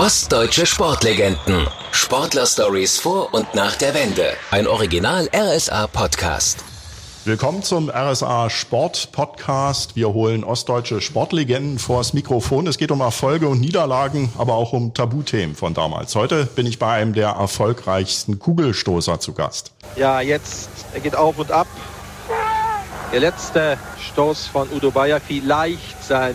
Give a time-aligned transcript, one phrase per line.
[0.00, 1.66] Ostdeutsche Sportlegenden.
[1.92, 4.32] Sportler-Stories vor und nach der Wende.
[4.50, 6.64] Ein Original RSA-Podcast.
[7.26, 9.96] Willkommen zum RSA Sport Podcast.
[9.96, 12.66] Wir holen ostdeutsche Sportlegenden vors Mikrofon.
[12.66, 16.14] Es geht um Erfolge und Niederlagen, aber auch um Tabuthemen von damals.
[16.14, 19.72] Heute bin ich bei einem der erfolgreichsten Kugelstoßer zu Gast.
[19.96, 21.66] Ja, jetzt er geht auf und ab.
[23.12, 26.34] Der letzte Stoß von Udo Bayer, vielleicht sein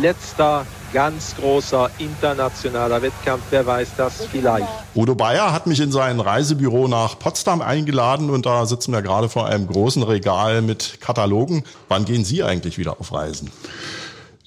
[0.00, 0.66] letzter
[0.96, 3.42] ganz großer internationaler Wettkampf.
[3.50, 4.66] Wer weiß das vielleicht?
[4.94, 9.28] Udo Bayer hat mich in sein Reisebüro nach Potsdam eingeladen und da sitzen wir gerade
[9.28, 11.64] vor einem großen Regal mit Katalogen.
[11.88, 13.50] Wann gehen Sie eigentlich wieder auf Reisen?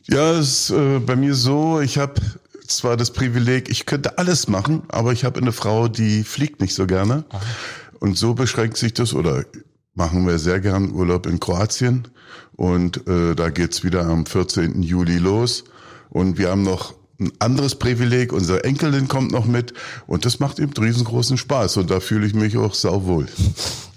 [0.07, 2.15] Ja, es ist äh, bei mir so, ich habe
[2.65, 6.73] zwar das Privileg, ich könnte alles machen, aber ich habe eine Frau, die fliegt nicht
[6.73, 7.25] so gerne.
[7.99, 9.45] Und so beschränkt sich das, oder
[9.93, 12.07] machen wir sehr gern Urlaub in Kroatien.
[12.55, 14.81] Und äh, da geht's wieder am 14.
[14.81, 15.63] Juli los.
[16.09, 19.73] Und wir haben noch ein anderes Privileg, unsere Enkelin kommt noch mit
[20.07, 23.27] und das macht eben riesengroßen Spaß und da fühle ich mich auch sauwohl.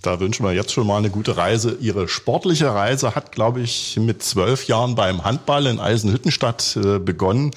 [0.02, 1.76] Da wünschen wir jetzt schon mal eine gute Reise.
[1.80, 7.52] Ihre sportliche Reise hat, glaube ich, mit zwölf Jahren beim Handball in Eisenhüttenstadt äh, begonnen.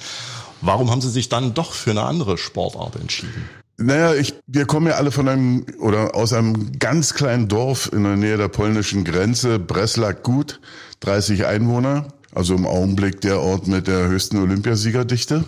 [0.60, 3.48] Warum haben Sie sich dann doch für eine andere Sportart entschieden?
[3.78, 8.04] Naja, ich, wir kommen ja alle von einem oder aus einem ganz kleinen Dorf in
[8.04, 10.60] der Nähe der polnischen Grenze, Breslak Gut,
[11.00, 12.06] 30 Einwohner.
[12.36, 15.42] Also im Augenblick der Ort mit der höchsten Olympiasiegerdichte.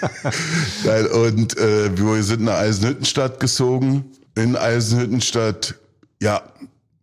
[1.28, 4.04] und äh, wir sind nach Eisenhüttenstadt gezogen.
[4.36, 5.74] In Eisenhüttenstadt,
[6.22, 6.42] ja,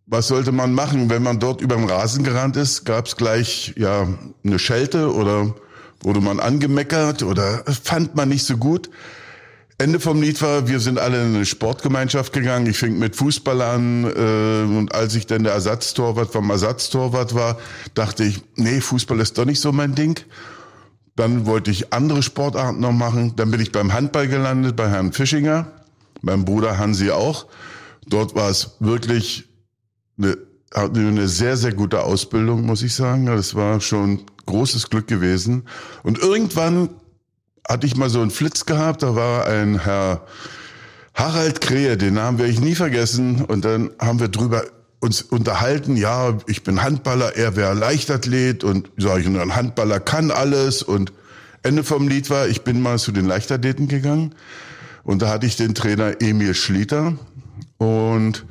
[0.06, 2.86] was sollte man machen, wenn man dort über den Rasen gerannt ist?
[2.86, 4.08] Gab es gleich ja
[4.42, 5.54] eine Schelte oder
[6.00, 8.88] wurde man angemeckert oder fand man nicht so gut?
[9.80, 12.66] Ende vom Lied war, wir sind alle in eine Sportgemeinschaft gegangen.
[12.66, 17.58] Ich fing mit Fußball an äh, und als ich dann der Ersatztorwart vom Ersatztorwart war,
[17.94, 20.18] dachte ich, nee, Fußball ist doch nicht so mein Ding.
[21.14, 23.34] Dann wollte ich andere Sportarten noch machen.
[23.36, 25.70] Dann bin ich beim Handball gelandet, bei Herrn Fischinger,
[26.22, 27.46] meinem Bruder Hansi auch.
[28.08, 29.48] Dort war es wirklich
[30.18, 30.38] eine,
[30.74, 33.26] eine sehr, sehr gute Ausbildung, muss ich sagen.
[33.26, 35.68] Das war schon großes Glück gewesen.
[36.02, 36.90] Und irgendwann
[37.68, 40.22] hatte ich mal so einen Flitz gehabt, da war ein Herr
[41.14, 43.44] Harald Krähe, den Namen werde ich nie vergessen.
[43.44, 44.62] Und dann haben wir drüber
[45.00, 50.30] uns unterhalten, ja, ich bin Handballer, er wäre Leichtathlet und sage ich, ein Handballer kann
[50.30, 50.82] alles.
[50.82, 51.12] Und
[51.62, 54.34] Ende vom Lied war, ich bin mal zu den Leichtathleten gegangen
[55.04, 57.16] und da hatte ich den Trainer Emil Schlieter
[57.78, 58.44] und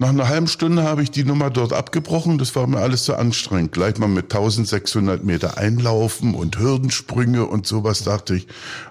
[0.00, 2.38] nach einer halben Stunde habe ich die Nummer dort abgebrochen.
[2.38, 3.72] Das war mir alles zu anstrengend.
[3.72, 8.46] Gleich mal mit 1600 Meter einlaufen und Hürdensprünge und sowas dachte ich,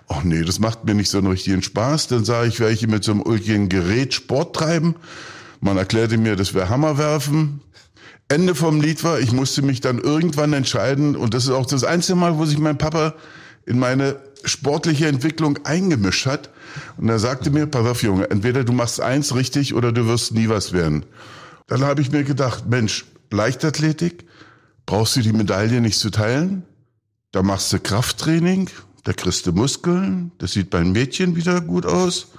[0.07, 2.09] ach nee, das macht mir nicht so einen richtigen Spaß.
[2.09, 4.93] Dann sah ich welche mit so einem ulkigen Gerät Sport treiben.
[5.61, 7.61] Man erklärte mir, das wäre Hammerwerfen.
[8.27, 11.15] Ende vom Lied war, ich musste mich dann irgendwann entscheiden.
[11.15, 13.15] Und das ist auch das einzige Mal, wo sich mein Papa
[13.65, 16.51] in meine sportliche Entwicklung eingemischt hat.
[16.97, 20.33] Und er sagte mir, pass auf Junge, entweder du machst eins richtig oder du wirst
[20.33, 21.05] nie was werden.
[21.67, 24.25] Dann habe ich mir gedacht, Mensch, Leichtathletik,
[24.85, 26.63] brauchst du die Medaille nicht zu teilen?
[27.31, 28.69] Da machst du Krafttraining,
[29.03, 32.29] da kriegst du Muskeln, das sieht beim Mädchen wieder gut aus.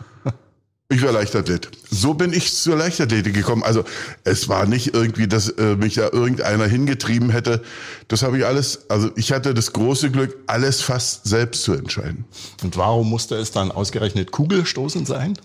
[0.93, 1.71] Ich war Leichtathlet.
[1.89, 3.63] So bin ich zur Leichtathletik gekommen.
[3.63, 3.85] Also
[4.25, 7.63] es war nicht irgendwie, dass äh, mich da irgendeiner hingetrieben hätte.
[8.09, 12.25] Das habe ich alles, also ich hatte das große Glück, alles fast selbst zu entscheiden.
[12.65, 15.39] Und warum musste es dann ausgerechnet Kugelstoßen sein?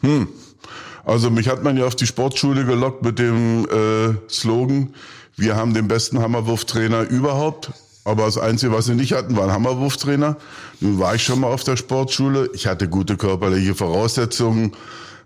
[0.00, 0.26] Hm.
[1.04, 4.94] Also mich hat man ja auf die Sportschule gelockt mit dem äh, Slogan,
[5.36, 7.70] wir haben den besten Hammerwurftrainer überhaupt.
[8.04, 10.36] Aber das Einzige, was sie nicht hatten, war ein Hammerwurftrainer.
[10.80, 12.50] Nun war ich schon mal auf der Sportschule.
[12.52, 14.72] Ich hatte gute körperliche Voraussetzungen.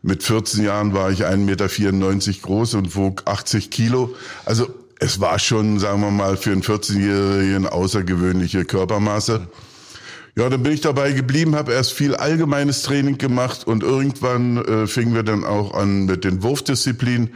[0.03, 4.15] Mit 14 Jahren war ich 1,94 Meter groß und wog 80 Kilo.
[4.45, 9.49] Also es war schon, sagen wir mal, für einen 14-Jährigen außergewöhnliche Körpermaße.
[10.37, 14.87] Ja, dann bin ich dabei geblieben, habe erst viel allgemeines Training gemacht und irgendwann äh,
[14.87, 17.31] fingen wir dann auch an mit den Wurfdisziplinen.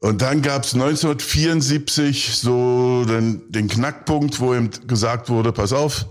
[0.00, 6.06] Und dann gab es 1974 so den, den Knackpunkt, wo ihm gesagt wurde, pass auf,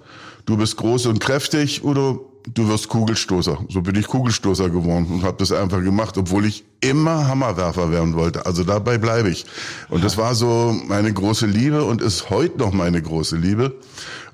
[0.46, 3.66] du bist groß und kräftig, Udo, du wirst Kugelstoßer.
[3.68, 8.14] So bin ich Kugelstoßer geworden und habe das einfach gemacht, obwohl ich immer Hammerwerfer werden
[8.14, 8.46] wollte.
[8.46, 9.46] Also dabei bleibe ich.
[9.90, 13.76] Und das war so meine große Liebe und ist heute noch meine große Liebe.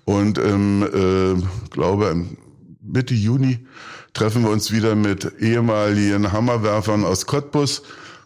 [0.03, 2.25] Und ähm, äh, glaube
[2.81, 3.65] Mitte Juni
[4.13, 7.81] treffen wir uns wieder mit ehemaligen Hammerwerfern aus Cottbus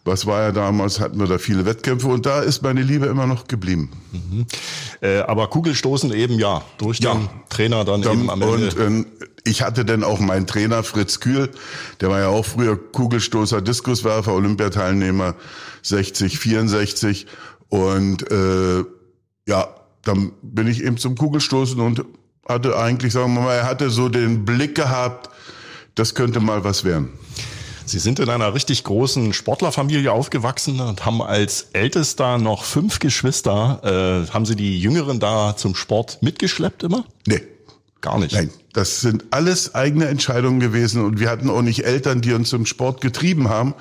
[0.09, 3.27] was war ja damals, hatten wir da viele Wettkämpfe und da ist meine Liebe immer
[3.27, 3.91] noch geblieben.
[4.11, 4.45] Mhm.
[5.01, 7.13] Äh, aber Kugelstoßen eben ja, durch ja.
[7.13, 8.85] den Trainer dann, dann eben am Ende.
[8.85, 11.49] Und äh, ich hatte dann auch meinen Trainer Fritz Kühl,
[12.01, 15.35] der war ja auch früher Kugelstoßer, Diskuswerfer, Olympiateilnehmer
[15.83, 17.27] 60, 64
[17.69, 18.83] und äh,
[19.47, 19.67] ja,
[20.03, 22.03] dann bin ich eben zum Kugelstoßen und
[22.47, 25.29] hatte eigentlich, sagen wir mal, er hatte so den Blick gehabt,
[25.95, 27.09] das könnte mal was werden.
[27.89, 34.27] Sie sind in einer richtig großen Sportlerfamilie aufgewachsen und haben als Ältester noch fünf Geschwister.
[34.29, 37.03] Äh, haben Sie die Jüngeren da zum Sport mitgeschleppt immer?
[37.25, 37.41] Nee.
[38.01, 38.33] Gar nicht.
[38.33, 42.49] Nein, das sind alles eigene Entscheidungen gewesen und wir hatten auch nicht Eltern, die uns
[42.49, 43.73] zum Sport getrieben haben.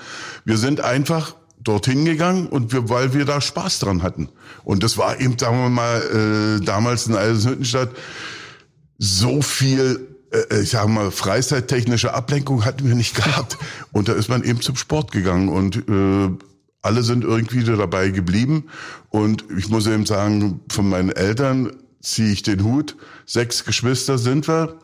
[0.44, 4.28] Wir sind einfach dorthin gegangen und wir, weil wir da Spaß dran hatten.
[4.64, 7.90] Und das war eben, sagen wir mal, äh, damals in Eisenhüttenstadt
[8.98, 13.58] so viel äh, ich sage mal, freizeittechnische Ablenkung hatten wir nicht gehabt.
[13.92, 16.30] Und da ist man eben zum Sport gegangen und äh,
[16.82, 18.64] alle sind irgendwie dabei geblieben.
[19.10, 22.96] Und ich muss eben sagen, von meinen Eltern ziehe ich den Hut.
[23.26, 24.78] Sechs Geschwister sind wir.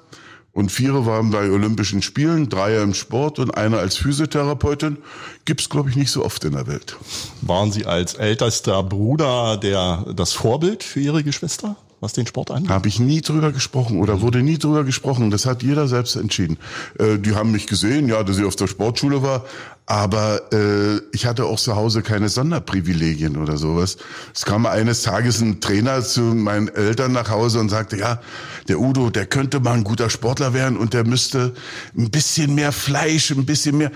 [0.53, 4.99] Und vier waren bei Olympischen Spielen, drei im Sport und einer als Physiotherapeutin.
[5.45, 6.97] Gibt's glaube ich, nicht so oft in der Welt.
[7.41, 11.77] Waren Sie als ältester Bruder der, das Vorbild für Ihre Geschwister?
[12.05, 12.71] Was den Sport angeht?
[12.71, 15.31] Habe ich nie drüber gesprochen oder wurde nie drüber gesprochen.
[15.31, 16.59] Das hat jeder selbst entschieden.
[16.99, 19.45] Äh, die haben mich gesehen, ja, dass ich auf der Sportschule war,
[19.87, 23.97] aber äh, ich hatte auch zu Hause keine Sonderprivilegien oder sowas.
[24.35, 28.21] Es kam eines Tages ein Trainer zu meinen Eltern nach Hause und sagte, ja,
[28.69, 31.55] der Udo, der könnte mal ein guter Sportler werden und der müsste
[31.97, 33.91] ein bisschen mehr Fleisch, ein bisschen mehr.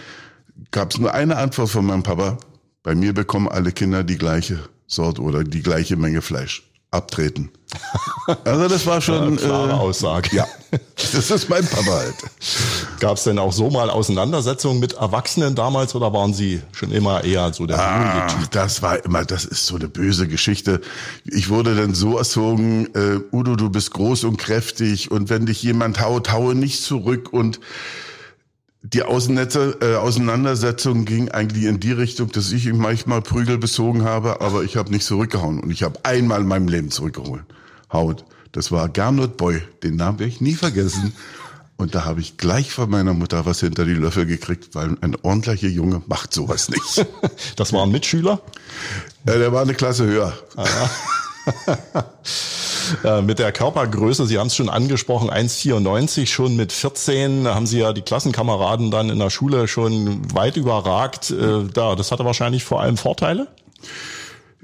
[0.70, 2.38] Gab es nur eine Antwort von meinem Papa.
[2.82, 7.50] Bei mir bekommen alle Kinder die gleiche Sort oder die gleiche Menge Fleisch abtreten.
[8.44, 10.34] Also das war schon ja, klare äh, Aussage.
[10.34, 10.46] Ja,
[10.96, 12.14] das ist mein Papa halt.
[12.98, 17.24] Gab es denn auch so mal Auseinandersetzungen mit Erwachsenen damals oder waren Sie schon immer
[17.24, 18.50] eher so der ah, Typ?
[18.52, 20.80] Das war immer, das ist so eine böse Geschichte.
[21.24, 25.62] Ich wurde dann so erzogen, äh, Udo, du bist groß und kräftig und wenn dich
[25.62, 27.60] jemand haut, haue nicht zurück und
[28.82, 34.40] die äh, Auseinandersetzung ging eigentlich in die Richtung, dass ich ihm manchmal Prügel bezogen habe,
[34.40, 35.60] aber ich habe nicht zurückgehauen.
[35.60, 37.44] Und ich habe einmal in meinem Leben zurückgeholt.
[37.92, 38.24] Haut.
[38.52, 39.62] Das war Gernot Boy.
[39.82, 41.12] Den Namen werde ich nie vergessen.
[41.76, 45.16] Und da habe ich gleich von meiner Mutter was hinter die Löffel gekriegt, weil ein
[45.22, 47.06] ordentlicher Junge macht sowas nicht.
[47.56, 48.40] Das war ein Mitschüler?
[49.26, 50.32] Ja, der war eine Klasse höher.
[50.56, 52.04] Ah, ja.
[53.22, 57.92] Mit der Körpergröße, Sie haben es schon angesprochen, 1,94, schon mit 14 haben Sie ja
[57.92, 61.30] die Klassenkameraden dann in der Schule schon weit überragt.
[61.30, 63.48] Äh, da, das hatte wahrscheinlich vor allem Vorteile?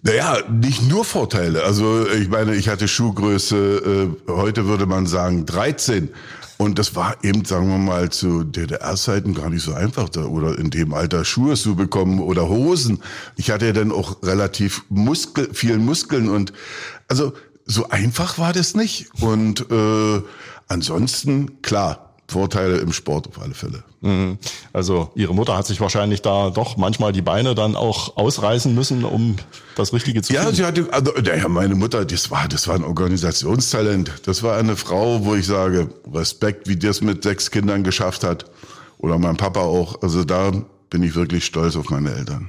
[0.03, 1.65] Naja, nicht nur Vorteile.
[1.65, 6.11] Also ich meine, ich hatte Schuhgröße, äh, heute würde man sagen 13.
[6.57, 10.57] Und das war eben, sagen wir mal, zu DDR-Zeiten gar nicht so einfach, da, oder
[10.59, 13.03] in dem Alter Schuhe zu bekommen oder Hosen.
[13.37, 16.53] Ich hatte ja dann auch relativ Muskel, viel Muskeln und
[17.09, 17.33] also
[17.67, 19.09] so einfach war das nicht.
[19.21, 20.23] Und äh,
[20.69, 23.85] ansonsten, klar, Vorteile im Sport auf alle Fälle.
[24.01, 24.39] Mhm.
[24.73, 29.05] Also Ihre Mutter hat sich wahrscheinlich da doch manchmal die Beine dann auch ausreißen müssen,
[29.05, 29.37] um
[29.77, 32.85] das Richtige zu ja, sie hatte, also, ja, meine Mutter, das war, das war ein
[32.85, 34.13] Organisationstalent.
[34.25, 38.25] Das war eine Frau, wo ich sage, Respekt, wie die es mit sechs Kindern geschafft
[38.25, 38.47] hat.
[38.99, 40.01] Oder mein Papa auch.
[40.03, 40.51] Also da
[40.89, 42.49] bin ich wirklich stolz auf meine Eltern.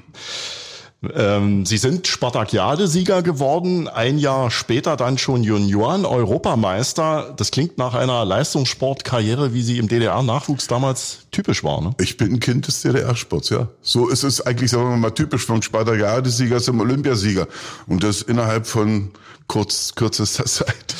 [1.13, 7.33] Ähm, Sie sind Spartakiade-Sieger geworden, ein Jahr später dann schon Junioren-Europameister.
[7.36, 11.81] Das klingt nach einer Leistungssportkarriere, wie sie im DDR-Nachwuchs damals typisch war.
[11.81, 11.95] Ne?
[12.00, 13.68] Ich bin ein Kind des DDR-Sports, ja.
[13.81, 17.47] So ist es eigentlich, sagen wir mal, typisch vom Spartakiade-Sieger zum Olympiasieger.
[17.88, 19.12] Und das innerhalb von
[19.47, 20.95] kurz, kürzester Zeit.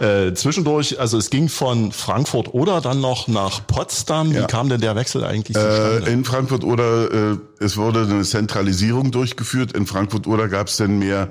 [0.00, 4.30] Äh, zwischendurch, also es ging von Frankfurt oder dann noch nach Potsdam.
[4.30, 4.46] Wie ja.
[4.46, 6.06] kam denn der Wechsel eigentlich zustande?
[6.06, 9.72] Äh, in Frankfurt oder äh, es wurde eine Zentralisierung durchgeführt.
[9.72, 11.30] In Frankfurt oder gab es dann mehr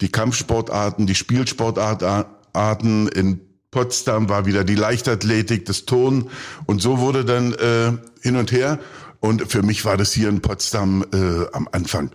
[0.00, 3.08] die Kampfsportarten, die Spielsportarten.
[3.08, 6.30] In Potsdam war wieder die Leichtathletik, das Turnen
[6.64, 8.78] und so wurde dann äh, hin und her.
[9.20, 12.10] Und für mich war das hier in Potsdam äh, am Anfang,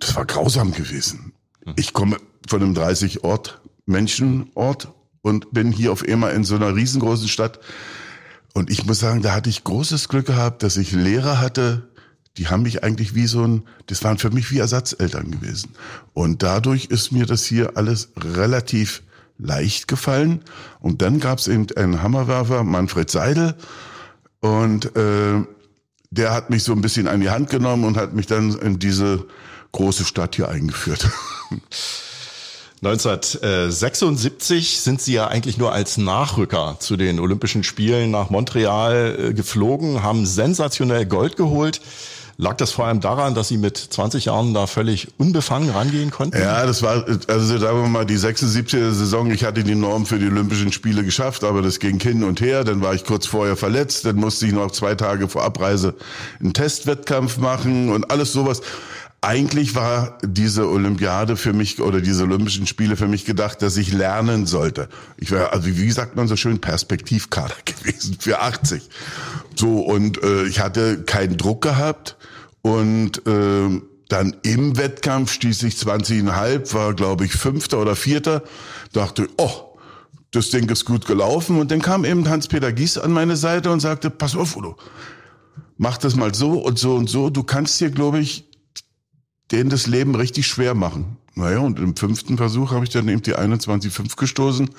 [0.00, 1.32] das war grausam gewesen.
[1.64, 1.74] Hm.
[1.76, 2.16] Ich komme
[2.48, 4.88] von einem 30 Ort Menschenort
[5.24, 7.58] und bin hier auf einmal in so einer riesengroßen Stadt.
[8.52, 11.88] Und ich muss sagen, da hatte ich großes Glück gehabt, dass ich Lehrer hatte,
[12.36, 15.70] die haben mich eigentlich wie so ein, das waren für mich wie Ersatzeltern gewesen.
[16.12, 19.02] Und dadurch ist mir das hier alles relativ
[19.38, 20.42] leicht gefallen.
[20.78, 23.54] Und dann gab es eben einen Hammerwerfer, Manfred Seidel.
[24.40, 25.42] Und äh,
[26.10, 28.78] der hat mich so ein bisschen an die Hand genommen und hat mich dann in
[28.78, 29.24] diese
[29.72, 31.08] große Stadt hier eingeführt.
[32.86, 39.32] 1976 sind Sie ja eigentlich nur als Nachrücker zu den Olympischen Spielen nach Montreal äh,
[39.32, 41.80] geflogen, haben sensationell Gold geholt.
[42.36, 46.38] Lag das vor allem daran, dass Sie mit 20 Jahren da völlig unbefangen rangehen konnten?
[46.38, 48.70] Ja, das war, also sagen wir mal, die 76.
[48.70, 52.40] Saison, ich hatte die Norm für die Olympischen Spiele geschafft, aber das ging hin und
[52.40, 52.64] her.
[52.64, 55.94] Dann war ich kurz vorher verletzt, dann musste ich noch zwei Tage vor Abreise
[56.40, 58.60] einen Testwettkampf machen und alles sowas.
[59.24, 63.92] Eigentlich war diese Olympiade für mich oder diese Olympischen Spiele für mich gedacht, dass ich
[63.92, 64.88] lernen sollte.
[65.16, 68.88] Ich war, also wie sagt man so schön, Perspektivkader gewesen für 80.
[69.56, 72.16] So, und äh, ich hatte keinen Druck gehabt
[72.62, 78.42] und äh, dann im Wettkampf stieß ich 20,5, war glaube ich Fünfter oder Vierter,
[78.92, 79.74] dachte, oh,
[80.32, 81.58] das Ding ist gut gelaufen.
[81.58, 84.76] Und dann kam eben Hans-Peter Gies an meine Seite und sagte, pass auf, Udo,
[85.78, 87.30] mach das mal so und so und so.
[87.30, 88.44] Du kannst dir, glaube ich,
[89.54, 91.16] denen das Leben richtig schwer machen.
[91.36, 94.70] Naja, und im fünften Versuch habe ich dann eben die 21,5 gestoßen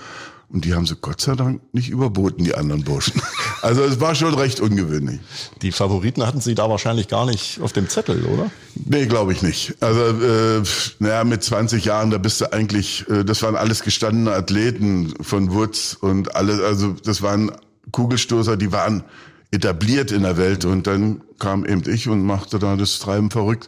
[0.49, 3.21] und die haben sie Gott sei Dank nicht überboten, die anderen Burschen.
[3.61, 5.19] Also es war schon recht ungewöhnlich.
[5.63, 8.51] Die Favoriten hatten Sie da wahrscheinlich gar nicht auf dem Zettel, oder?
[8.75, 9.73] Nee, glaube ich nicht.
[9.79, 10.61] Also äh,
[10.99, 15.51] naja, mit 20 Jahren, da bist du eigentlich, äh, das waren alles gestandene Athleten von
[15.51, 17.53] Woods und alle, also das waren
[17.91, 19.03] Kugelstoßer, die waren
[19.49, 23.67] etabliert in der Welt und dann kam eben ich und machte da das Treiben verrückt.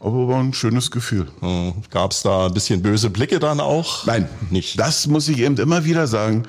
[0.00, 1.28] Aber war ein schönes Gefühl.
[1.40, 4.06] Hm, Gab es da ein bisschen böse Blicke dann auch?
[4.06, 4.78] Nein, nicht.
[4.78, 6.44] Das muss ich eben immer wieder sagen.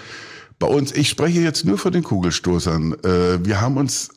[0.60, 2.94] Bei uns, ich spreche jetzt nur von den Kugelstoßern.
[3.04, 4.10] Äh, wir haben uns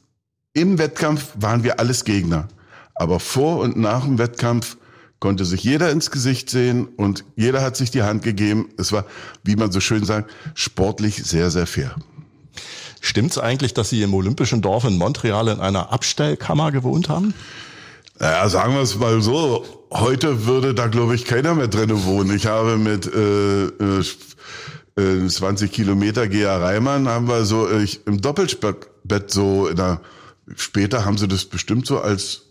[0.52, 2.48] im Wettkampf waren wir alles Gegner.
[2.94, 4.76] Aber vor und nach dem Wettkampf
[5.20, 8.68] konnte sich jeder ins Gesicht sehen und jeder hat sich die Hand gegeben.
[8.78, 9.04] Es war,
[9.44, 11.94] wie man so schön sagt, sportlich sehr, sehr fair.
[13.00, 17.32] Stimmt's eigentlich, dass Sie im Olympischen Dorf in Montreal in einer Abstellkammer gewohnt haben?
[18.20, 19.64] Naja, sagen wir es mal so.
[19.90, 22.36] Heute würde da, glaube ich, keiner mehr drinnen wohnen.
[22.36, 23.64] Ich habe mit äh,
[24.96, 30.02] äh, 20 Kilometer Gea Reimann haben wir so äh, ich, im Doppelbett so in der,
[30.54, 32.42] später haben sie das bestimmt so als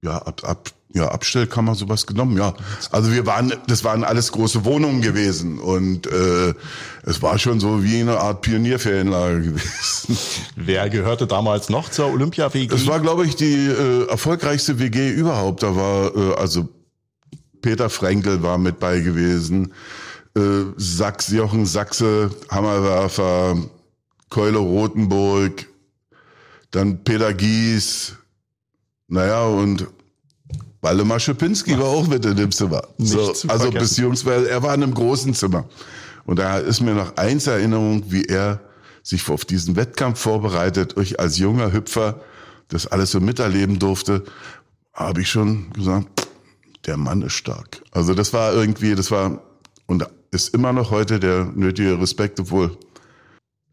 [0.00, 2.54] ja ab, ab ja, Abstellkammer sowas genommen, ja.
[2.90, 6.54] Also wir waren, das waren alles große Wohnungen gewesen und äh,
[7.02, 10.16] es war schon so wie eine Art Pionierferienlager gewesen.
[10.54, 12.68] Wer gehörte damals noch zur Olympia-WG?
[12.68, 15.62] Das war, glaube ich, die äh, erfolgreichste WG überhaupt.
[15.62, 16.68] Da war äh, also
[17.60, 19.72] Peter Frenkel war mit bei gewesen,
[20.36, 20.40] äh,
[20.76, 23.56] Sachs, Jochen Sachse, Hammerwerfer,
[24.30, 25.66] Keule Rotenburg,
[26.70, 28.14] dann Peter Gies,
[29.08, 29.86] naja, und
[30.86, 32.80] Waldemar Schipinski war auch mit in dem Zimmer.
[32.98, 35.68] So, also beziehungsweise er war in einem großen Zimmer.
[36.26, 38.60] Und da ist mir noch eins Erinnerung, wie er
[39.02, 40.94] sich auf diesen Wettkampf vorbereitet.
[41.00, 42.20] Ich als junger Hüpfer
[42.68, 44.22] das alles so miterleben durfte,
[44.92, 46.28] habe ich schon gesagt,
[46.86, 47.82] der Mann ist stark.
[47.90, 49.42] Also das war irgendwie, das war
[49.86, 52.78] und ist immer noch heute der nötige Respekt, obwohl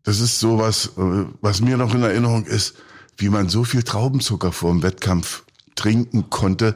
[0.02, 2.74] das ist sowas, äh, was mir noch in Erinnerung ist,
[3.18, 5.44] wie man so viel Traubenzucker vor dem Wettkampf
[5.76, 6.76] trinken konnte,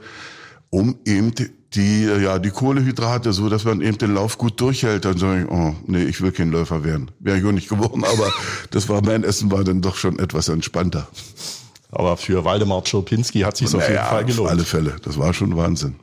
[0.70, 1.34] um eben
[1.74, 5.06] die, ja, die Kohlehydrate, so dass man eben den Lauf gut durchhält.
[5.06, 7.12] Dann sage ich, oh, nee, ich will kein Läufer werden.
[7.20, 8.32] Wäre ich auch nicht geworden, aber
[8.72, 11.08] das war mein Essen war dann doch schon etwas entspannter.
[11.90, 14.48] Aber für Waldemar Czerpinski hat sich auf naja, jeden Fall gelohnt.
[14.48, 15.96] Auf alle Fälle, das war schon Wahnsinn.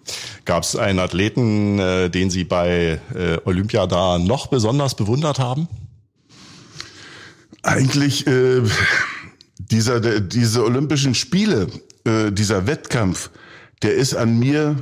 [0.44, 5.68] Gab es einen Athleten, äh, den Sie bei äh, Olympia da noch besonders bewundert haben?
[7.62, 8.62] Eigentlich äh,
[9.58, 11.68] dieser, der, diese Olympischen Spiele,
[12.04, 13.30] äh, dieser Wettkampf,
[13.82, 14.76] der ist an mir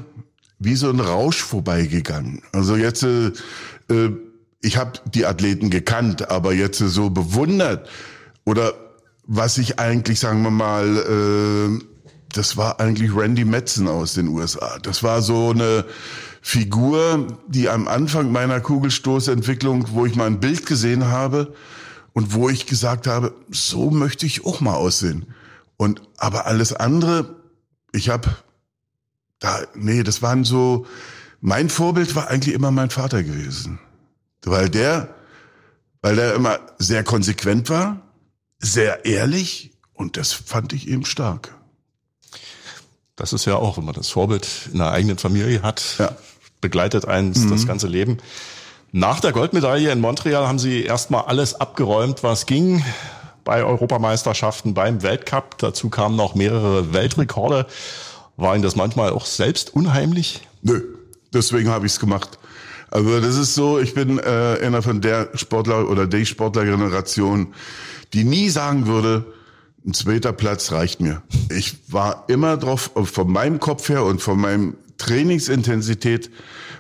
[0.59, 2.43] wie so ein Rausch vorbeigegangen.
[2.53, 3.33] Also jetzt, äh,
[3.89, 4.11] äh
[4.65, 7.89] ich habe die Athleten gekannt, aber jetzt so bewundert
[8.45, 8.75] oder
[9.27, 11.85] was ich eigentlich, sagen wir mal, äh,
[12.33, 14.79] das war eigentlich Randy Metzen aus den USA.
[14.81, 15.85] Das war so eine
[16.41, 21.55] Figur, die am Anfang meiner Kugelstoßentwicklung, wo ich mal ein Bild gesehen habe
[22.13, 25.27] und wo ich gesagt habe, so möchte ich auch mal aussehen.
[25.83, 27.35] Und aber alles andere,
[27.91, 28.37] ich habe
[29.41, 30.87] da, nee, das waren so,
[31.41, 33.81] mein Vorbild war eigentlich immer mein Vater gewesen.
[34.45, 35.13] Weil der,
[36.01, 38.01] weil der immer sehr konsequent war,
[38.61, 41.53] sehr ehrlich und das fand ich eben stark.
[43.17, 46.17] Das ist ja auch, wenn man das Vorbild in der eigenen Familie hat, ja.
[46.61, 47.51] begleitet eins mhm.
[47.51, 48.19] das ganze Leben.
[48.93, 52.85] Nach der Goldmedaille in Montreal haben Sie erstmal alles abgeräumt, was ging
[53.45, 55.59] bei Europameisterschaften, beim Weltcup.
[55.59, 57.67] Dazu kamen noch mehrere Weltrekorde.
[58.37, 60.47] War Ihnen das manchmal auch selbst unheimlich?
[60.63, 60.83] Nö,
[61.33, 62.39] deswegen habe ich es gemacht.
[62.91, 67.55] Also das ist so, ich bin äh, einer von der Sportler oder der Sportlergeneration,
[68.13, 69.25] die nie sagen würde,
[69.85, 71.23] ein zweiter Platz reicht mir.
[71.51, 76.31] Ich war immer drauf, von meinem Kopf her und von meinem Trainingsintensität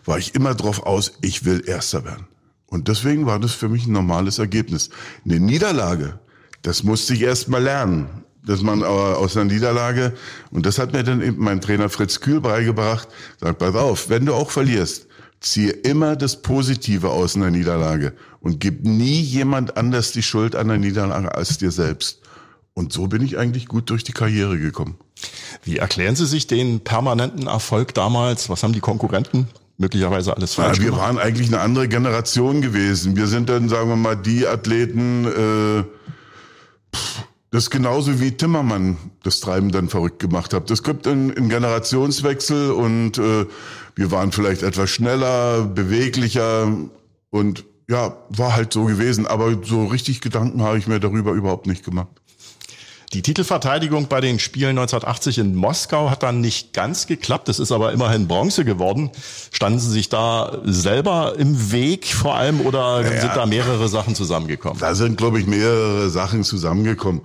[0.04, 2.26] war ich immer drauf aus, ich will Erster werden.
[2.66, 4.90] Und deswegen war das für mich ein normales Ergebnis.
[5.24, 6.18] Eine Niederlage,
[6.62, 8.24] das musste ich erst mal lernen.
[8.44, 10.14] Dass man aber aus einer Niederlage,
[10.50, 13.06] und das hat mir dann eben mein Trainer Fritz Kühl beigebracht,
[13.40, 15.06] sagt, pass auf, wenn du auch verlierst,
[15.38, 20.68] ziehe immer das Positive aus einer Niederlage und gib nie jemand anders die Schuld an
[20.68, 22.20] der Niederlage als dir selbst.
[22.74, 24.96] Und so bin ich eigentlich gut durch die Karriere gekommen.
[25.62, 28.48] Wie erklären Sie sich den permanenten Erfolg damals?
[28.48, 29.46] Was haben die Konkurrenten
[29.78, 31.06] möglicherweise alles falsch ja, wir gemacht?
[31.06, 33.14] waren eigentlich eine andere Generation gewesen.
[33.14, 35.84] Wir sind dann, sagen wir mal, die Athleten, äh,
[37.50, 40.70] das ist genauso wie Timmermann das Treiben dann verrückt gemacht hat.
[40.70, 43.46] Das gibt einen, einen Generationswechsel und äh,
[43.94, 46.74] wir waren vielleicht etwas schneller, beweglicher
[47.30, 49.26] und ja, war halt so gewesen.
[49.26, 52.21] Aber so richtig Gedanken habe ich mir darüber überhaupt nicht gemacht.
[53.12, 57.50] Die Titelverteidigung bei den Spielen 1980 in Moskau hat dann nicht ganz geklappt.
[57.50, 59.10] Es ist aber immerhin Bronze geworden.
[59.50, 64.14] Standen Sie sich da selber im Weg vor allem oder ja, sind da mehrere Sachen
[64.14, 64.78] zusammengekommen?
[64.78, 67.20] Da sind, glaube ich, mehrere Sachen zusammengekommen.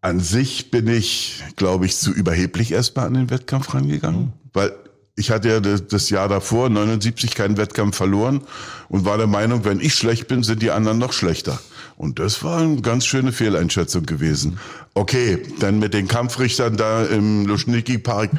[0.00, 4.32] An sich bin ich, glaube ich, zu überheblich erstmal an den Wettkampf rangegangen, mhm.
[4.52, 4.72] weil
[5.16, 8.42] ich hatte ja das Jahr davor, 79, keinen Wettkampf verloren
[8.88, 11.58] und war der Meinung, wenn ich schlecht bin, sind die anderen noch schlechter.
[12.00, 14.58] Und das war eine ganz schöne Fehleinschätzung gewesen.
[14.94, 18.30] Okay, dann mit den Kampfrichtern da im Luschniki-Park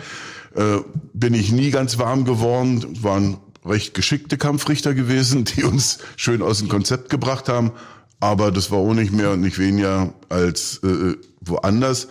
[0.56, 0.78] äh,
[1.14, 2.98] bin ich nie ganz warm geworden.
[3.04, 7.72] Waren recht geschickte Kampfrichter gewesen, die uns schön aus dem Konzept gebracht haben.
[8.20, 12.08] Aber das war auch nicht mehr und nicht weniger als äh, woanders.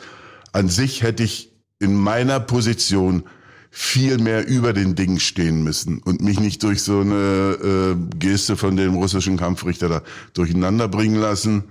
[0.52, 3.24] An sich hätte ich in meiner Position
[3.70, 8.56] viel mehr über den Dingen stehen müssen und mich nicht durch so eine äh, Geste
[8.56, 10.02] von dem russischen Kampfrichter da
[10.34, 11.64] durcheinander bringen lassen.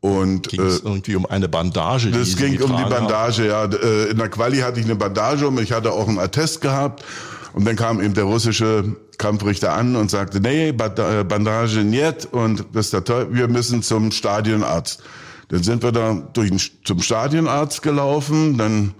[0.00, 2.10] Und ging es äh, irgendwie um eine Bandage?
[2.10, 3.72] Die das ging um die Bandage, haben?
[3.72, 3.78] ja.
[3.78, 7.04] Äh, in der Quali hatte ich eine Bandage um, ich hatte auch einen Attest gehabt.
[7.52, 12.64] Und dann kam eben der russische Kampfrichter an und sagte, nee, äh, Bandage nicht und
[12.72, 15.02] das ist der toll, wir müssen zum Stadionarzt.
[15.48, 18.94] Dann sind wir da durch zum Stadionarzt gelaufen, dann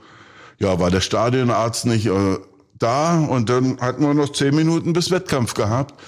[0.59, 2.39] ja, war der Stadionarzt nicht äh,
[2.79, 6.01] da und dann hatten wir noch zehn Minuten bis Wettkampf gehabt.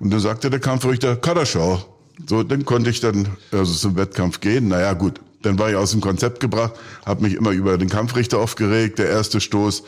[0.00, 1.84] Und dann sagte der Kampfrichter, Kaderschau.
[2.26, 4.68] So, dann konnte ich dann also zum Wettkampf gehen.
[4.68, 6.72] Naja, gut, dann war ich aus dem Konzept gebracht,
[7.04, 8.98] habe mich immer über den Kampfrichter aufgeregt.
[8.98, 9.82] Der erste Stoß,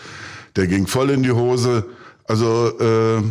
[0.56, 1.86] der ging voll in die Hose.
[2.26, 3.22] Also äh,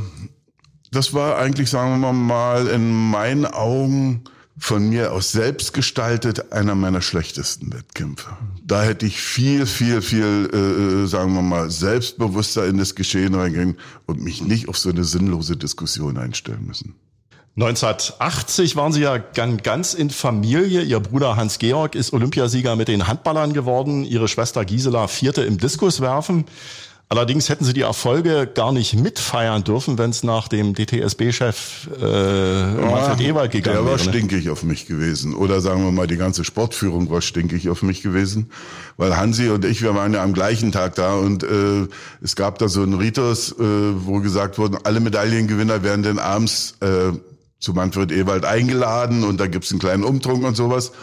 [0.91, 4.23] das war eigentlich, sagen wir mal, in meinen Augen
[4.57, 8.37] von mir aus selbst gestaltet einer meiner schlechtesten Wettkämpfe.
[8.63, 13.77] Da hätte ich viel, viel, viel, äh, sagen wir mal, selbstbewusster in das Geschehen reingehen
[14.05, 16.95] und mich nicht auf so eine sinnlose Diskussion einstellen müssen.
[17.55, 20.81] 1980 waren Sie ja ganz in Familie.
[20.81, 24.05] Ihr Bruder Hans-Georg ist Olympiasieger mit den Handballern geworden.
[24.05, 26.45] Ihre Schwester Gisela vierte im Diskuswerfen.
[27.13, 32.71] Allerdings hätten sie die Erfolge gar nicht mitfeiern dürfen, wenn es nach dem DTSB-Chef äh,
[32.71, 33.85] Manfred ja, Ewald gegangen wäre.
[33.85, 35.35] Der war wäre, stinkig auf mich gewesen.
[35.35, 38.49] Oder sagen wir mal, die ganze Sportführung war stinkig auf mich gewesen.
[38.97, 41.87] Weil Hansi und ich, wir waren ja am gleichen Tag da und äh,
[42.23, 46.77] es gab da so einen Ritus, äh, wo gesagt wurde, alle Medaillengewinner werden dann abends
[46.79, 47.11] äh,
[47.59, 50.93] zu Manfred Ewald eingeladen und da gibt's einen kleinen Umtrunk und sowas.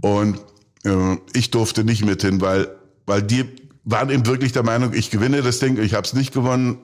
[0.00, 0.38] Und
[0.86, 2.68] äh, ich durfte nicht mit hin, weil,
[3.04, 3.44] weil die
[3.84, 6.78] waren eben wirklich der Meinung, ich gewinne das Ding, ich habe es nicht gewonnen,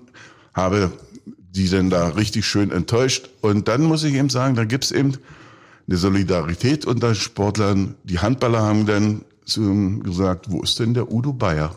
[0.55, 0.93] habe
[1.51, 3.31] die denn da richtig schön enttäuscht.
[3.41, 5.15] Und dann muss ich eben sagen, da gibt's eben
[5.89, 7.97] eine Solidarität unter Sportlern.
[8.05, 9.23] Die Handballer haben dann
[10.05, 11.75] gesagt, wo ist denn der Udo Bayer?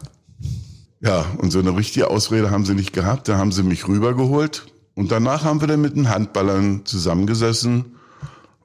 [1.02, 3.28] Ja, und so eine richtige Ausrede haben sie nicht gehabt.
[3.28, 4.68] Da haben sie mich rübergeholt.
[4.94, 7.96] Und danach haben wir dann mit den Handballern zusammengesessen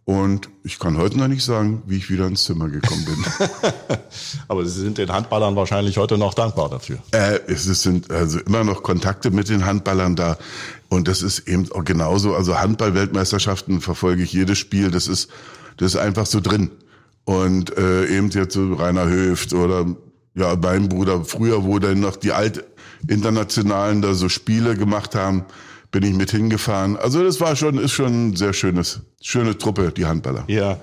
[0.08, 3.22] und ich kann heute noch nicht sagen, wie ich wieder ins Zimmer gekommen bin.
[4.48, 6.96] Aber Sie sind den Handballern wahrscheinlich heute noch dankbar dafür.
[7.10, 10.38] Äh, es sind also immer noch Kontakte mit den Handballern da.
[10.88, 12.34] Und das ist eben auch genauso.
[12.34, 14.90] Also Handball-Weltmeisterschaften verfolge ich jedes Spiel.
[14.90, 15.28] Das ist,
[15.76, 16.70] das ist einfach so drin.
[17.26, 19.84] Und äh, eben jetzt so Rainer Höft oder
[20.34, 25.44] ja, mein Bruder früher, wo dann noch die Altinternationalen da so Spiele gemacht haben
[25.90, 26.96] bin ich mit hingefahren.
[26.96, 30.44] Also das war schon, ist schon ein sehr schönes, schöne Truppe, die Handballer.
[30.48, 30.78] Ja.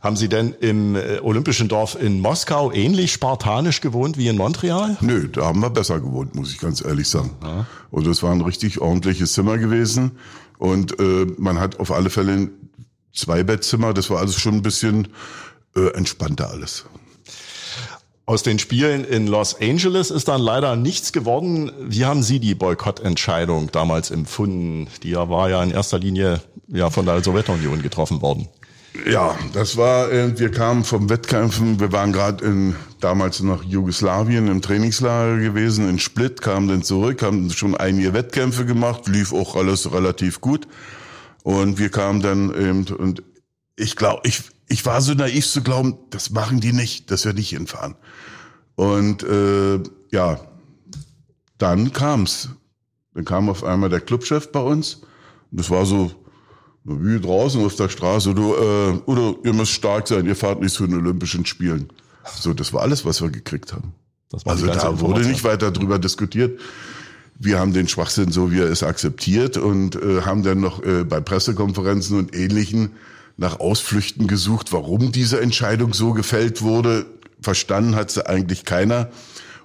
[0.00, 4.96] Haben Sie denn im äh, Olympischen Dorf in Moskau ähnlich spartanisch gewohnt wie in Montreal?
[5.00, 7.30] Nö, da haben wir besser gewohnt, muss ich ganz ehrlich sagen.
[7.42, 7.66] Ja.
[7.90, 10.12] Und es war ein richtig ordentliches Zimmer gewesen.
[10.58, 12.50] Und äh, man hat auf alle Fälle
[13.12, 13.94] zwei Bettzimmer.
[13.94, 15.08] Das war also schon ein bisschen
[15.74, 16.84] äh, entspannter alles.
[18.28, 21.70] Aus den Spielen in Los Angeles ist dann leider nichts geworden.
[21.78, 24.88] Wie haben Sie die Boykottentscheidung damals empfunden?
[25.04, 28.48] Die war ja in erster Linie ja von der Sowjetunion getroffen worden.
[29.08, 34.48] Ja, das war, äh, wir kamen vom Wettkämpfen, wir waren gerade in damals noch Jugoslawien
[34.48, 39.54] im Trainingslager gewesen, in Split, kamen dann zurück, haben schon einige Wettkämpfe gemacht, lief auch
[39.54, 40.66] alles relativ gut.
[41.44, 43.22] Und wir kamen dann eben, und
[43.76, 47.32] ich glaube, ich, ich war so naiv zu glauben, das machen die nicht, dass wir
[47.32, 47.94] nicht hinfahren.
[48.74, 50.40] Und äh, ja,
[51.58, 52.50] dann kam's.
[53.14, 55.02] Dann kam auf einmal der Clubchef bei uns.
[55.50, 56.12] Und das war so
[56.84, 58.34] wie draußen auf der Straße.
[58.34, 61.88] Du, äh, oder ihr müsst stark sein, ihr fahrt nicht zu den Olympischen Spielen.
[62.38, 63.94] So, das war alles, was wir gekriegt haben.
[64.44, 66.60] also da wurde nicht weiter drüber diskutiert.
[67.38, 71.04] Wir haben den Schwachsinn so, wie er ist, akzeptiert und äh, haben dann noch äh,
[71.04, 72.92] bei Pressekonferenzen und Ähnlichen
[73.36, 77.06] nach Ausflüchten gesucht, warum diese Entscheidung so gefällt wurde.
[77.40, 79.10] Verstanden hat sie eigentlich keiner.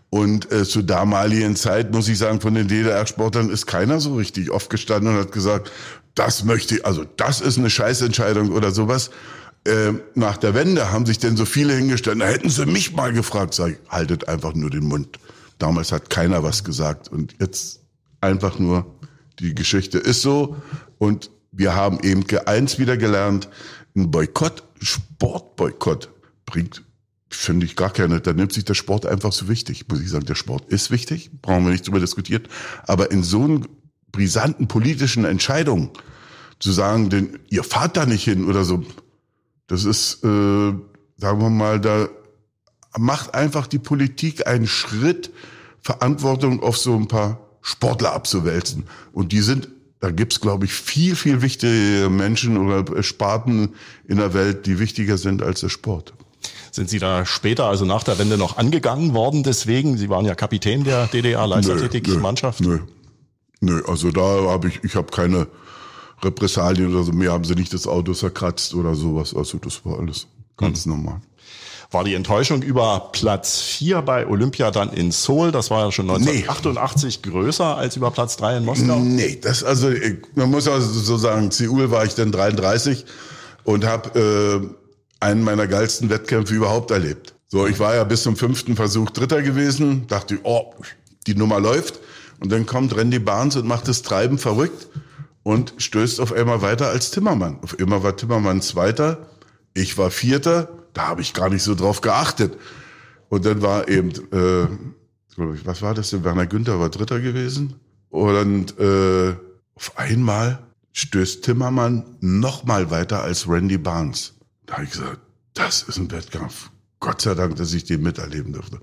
[0.10, 4.50] Und äh, zur damaligen Zeit, muss ich sagen, von den DDR-Sportlern ist keiner so richtig
[4.50, 5.72] aufgestanden und hat gesagt,
[6.16, 9.12] das möchte ich, also das ist eine Scheißentscheidung oder sowas.
[9.64, 13.14] Äh, nach der Wende haben sich denn so viele hingestellt, da hätten sie mich mal
[13.14, 15.18] gefragt, sag ich, haltet einfach nur den Mund.
[15.60, 17.80] Damals hat keiner was gesagt und jetzt
[18.20, 18.86] einfach nur,
[19.40, 20.58] die Geschichte ist so
[20.98, 23.50] und wir haben eben eins wieder gelernt,
[23.96, 26.10] ein Boykott, Sportboykott
[26.46, 26.84] bringt
[27.34, 28.22] finde ich gar keine.
[28.22, 30.26] Da nimmt sich der Sport einfach so wichtig, muss ich sagen.
[30.26, 32.44] Der Sport ist wichtig, brauchen wir nicht drüber diskutieren.
[32.86, 33.68] Aber in so einen
[34.12, 35.90] brisanten politischen Entscheidungen
[36.60, 38.84] zu sagen, denn ihr fahrt da nicht hin oder so,
[39.68, 40.28] das ist, äh,
[41.18, 42.10] sagen wir mal, da
[42.98, 45.32] macht einfach die Politik einen Schritt,
[45.82, 48.84] Verantwortung auf so ein paar Sportler abzuwälzen.
[49.14, 49.70] Und die sind
[50.02, 53.76] da gibt's, glaube ich, viel, viel wichtige Menschen oder Sparten
[54.08, 56.14] in der Welt, die wichtiger sind als der Sport.
[56.72, 59.98] Sind Sie da später, also nach der Wende, noch angegangen worden deswegen?
[59.98, 62.62] Sie waren ja Kapitän der DDR-Leichtathletik-Mannschaft.
[62.62, 62.80] Nö,
[63.60, 65.48] nö, nö, also da habe ich, ich habe keine
[66.24, 67.12] Repressalien oder so.
[67.12, 69.36] Mir haben sie nicht das Auto zerkratzt oder sowas.
[69.36, 70.94] Also das war alles ganz hm.
[70.94, 71.22] normal
[71.92, 75.52] war die Enttäuschung über Platz 4 bei Olympia dann in Seoul.
[75.52, 77.32] Das war ja schon 1988 nee.
[77.32, 79.00] größer als über Platz 3 in Moskau.
[79.00, 79.92] Nee, das also
[80.36, 83.06] man muss also so sagen, Seoul war ich dann 33
[83.66, 84.68] und habe äh,
[85.20, 87.36] einen meiner geilsten Wettkämpfe überhaupt erlebt.
[87.50, 90.74] So, ich war ja bis zum fünften Versuch Dritter gewesen, dachte, oh,
[91.28, 92.00] die Nummer läuft.
[92.40, 94.88] Und dann kommt Randy Barnes und macht das Treiben verrückt
[95.44, 97.60] und stößt auf einmal weiter als Timmermann.
[97.62, 99.28] Auf einmal war Timmermann Zweiter,
[99.74, 102.58] ich war Vierter, da habe ich gar nicht so drauf geachtet.
[103.30, 104.68] Und dann war eben, äh,
[105.66, 106.24] was war das denn?
[106.24, 107.76] Werner Günther war Dritter gewesen.
[108.10, 109.36] Und äh,
[109.76, 110.60] auf einmal
[110.94, 114.34] stößt Timmermann noch mal weiter als Randy Barnes.
[114.66, 115.20] Da habe ich gesagt,
[115.54, 116.70] das ist ein Wettkampf.
[117.00, 118.80] Gott sei Dank, dass ich den miterleben durfte.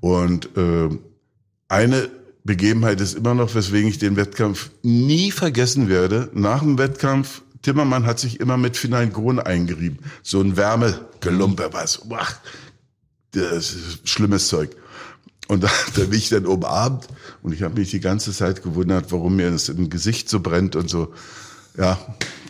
[0.00, 0.88] Und äh,
[1.68, 2.10] eine
[2.44, 6.30] Begebenheit ist immer noch, weswegen ich den Wettkampf nie vergessen werde.
[6.32, 9.98] Nach dem Wettkampf, Timmermann hat sich immer mit Phenylgron eingerieben.
[10.22, 12.00] So ein Wärmegelumpe, was.
[13.32, 14.76] Das ist schlimmes Zeug.
[15.48, 17.08] Und da, da bin ich dann umarmt
[17.42, 20.76] und ich habe mich die ganze Zeit gewundert, warum mir das im Gesicht so brennt
[20.76, 21.12] und so.
[21.76, 21.98] Ja,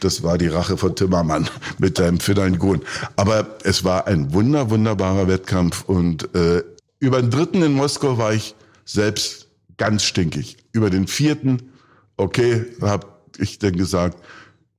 [0.00, 2.18] das war die Rache von Timmermann mit seinem
[2.58, 2.82] Gun.
[3.16, 6.62] Aber es war ein wunder, wunderbarer Wettkampf und äh,
[6.98, 10.56] über den dritten in Moskau war ich selbst ganz stinkig.
[10.72, 11.72] Über den vierten,
[12.16, 13.06] okay, habe
[13.38, 14.18] ich dann gesagt,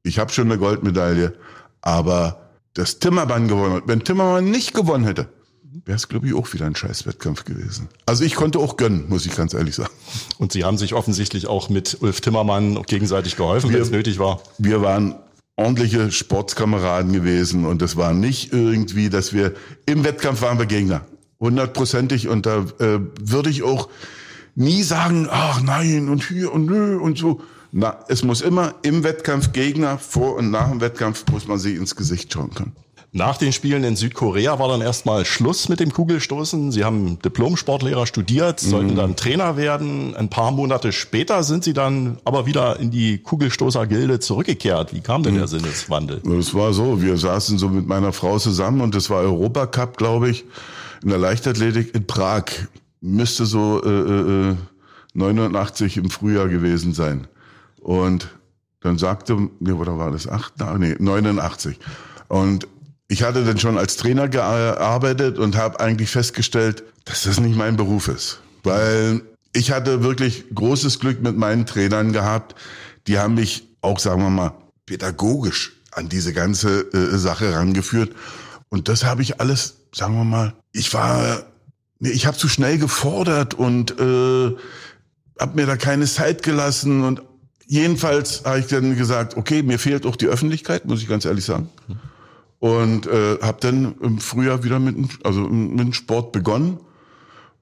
[0.04, 1.34] ich habe schon eine Goldmedaille,
[1.82, 3.84] aber das Timmermann gewonnen hat.
[3.88, 5.28] Wenn Timmermann nicht gewonnen hätte,
[5.86, 7.90] wäre es, glaube ich, auch wieder ein Scheißwettkampf gewesen.
[8.06, 9.94] Also ich konnte auch gönnen, muss ich ganz ehrlich sagen.
[10.38, 14.42] Und Sie haben sich offensichtlich auch mit Ulf Timmermann gegenseitig geholfen, wenn es nötig war.
[14.58, 15.16] Wir waren
[15.56, 19.54] ordentliche Sportskameraden gewesen und es war nicht irgendwie, dass wir
[19.86, 21.02] im Wettkampf waren wir Gegner.
[21.40, 23.90] Hundertprozentig und da äh, würde ich auch
[24.56, 27.42] nie sagen, ach nein und hier und nö und so.
[27.72, 31.76] Na, es muss immer im Wettkampf Gegner, vor und nach dem Wettkampf muss man sie
[31.76, 32.76] ins Gesicht schauen können.
[33.12, 36.72] Nach den Spielen in Südkorea war dann erstmal Schluss mit dem Kugelstoßen.
[36.72, 38.98] Sie haben Diplom-Sportlehrer studiert, sollten mhm.
[38.98, 40.16] dann Trainer werden.
[40.16, 44.94] Ein paar Monate später sind Sie dann aber wieder in die Kugelstoßer-Gilde zurückgekehrt.
[44.94, 45.48] Wie kam denn der mhm.
[45.48, 46.22] Sinneswandel?
[46.24, 50.30] Das war so, wir saßen so mit meiner Frau zusammen und das war Europacup, glaube
[50.30, 50.46] ich,
[51.02, 52.44] in der Leichtathletik in Prag.
[53.02, 54.56] Müsste so äh, äh,
[55.16, 57.28] 89 im Frühjahr gewesen sein.
[57.82, 58.30] Und
[58.82, 60.54] dann sagte, nee, oder war das 8?
[60.78, 61.80] Nee, 89.
[62.28, 62.68] Und
[63.08, 67.76] ich hatte dann schon als Trainer gearbeitet und habe eigentlich festgestellt, dass das nicht mein
[67.76, 68.39] Beruf ist.
[68.63, 69.22] Weil
[69.54, 72.56] ich hatte wirklich großes Glück mit meinen Trainern gehabt.
[73.08, 74.54] Die haben mich auch, sagen wir mal,
[74.86, 78.15] pädagogisch an diese ganze äh, Sache rangeführt.
[78.70, 81.44] Und das habe ich alles, sagen wir mal, ich war,
[82.00, 84.56] nee, ich habe zu schnell gefordert und äh,
[85.39, 87.04] habe mir da keine Zeit gelassen.
[87.04, 87.24] Und
[87.70, 91.46] jedenfalls habe ich dann gesagt, okay, mir fehlt auch die Öffentlichkeit, muss ich ganz ehrlich
[91.46, 91.70] sagen
[92.60, 96.80] und äh, habe dann im Frühjahr wieder mit, also mit dem Sport begonnen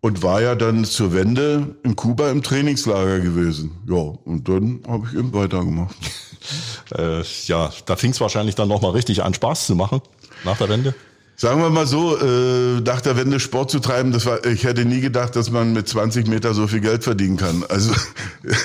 [0.01, 3.71] und war ja dann zur Wende in Kuba im Trainingslager gewesen.
[3.87, 5.95] Ja, und dann habe ich eben weitergemacht.
[6.97, 10.01] äh, ja, da fing es wahrscheinlich dann nochmal richtig an, Spaß zu machen
[10.43, 10.95] nach der Wende.
[11.39, 14.85] Sagen wir mal so, äh, nach der Wende Sport zu treiben, das war, ich hätte
[14.85, 17.63] nie gedacht, dass man mit 20 Meter so viel Geld verdienen kann.
[17.69, 17.93] Also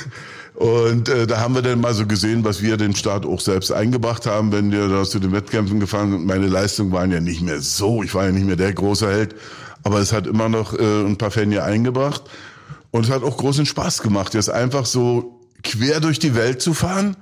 [0.63, 3.73] Und äh, da haben wir dann mal so gesehen, was wir den Start auch selbst
[3.73, 6.25] eingebracht haben, wenn wir da zu den Wettkämpfen gefahren sind.
[6.25, 9.35] Meine Leistungen waren ja nicht mehr so, ich war ja nicht mehr der große Held,
[9.83, 12.23] aber es hat immer noch äh, ein paar Fänge eingebracht.
[12.93, 16.75] Und es hat auch großen Spaß gemacht, jetzt einfach so quer durch die Welt zu
[16.75, 17.17] fahren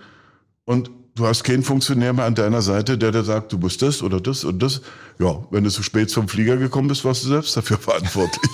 [0.66, 4.02] und du hast keinen Funktionär mehr an deiner Seite, der dir sagt, du musst das
[4.02, 4.82] oder das und das.
[5.18, 8.50] Ja, wenn du zu spät zum Flieger gekommen bist, warst du selbst dafür verantwortlich.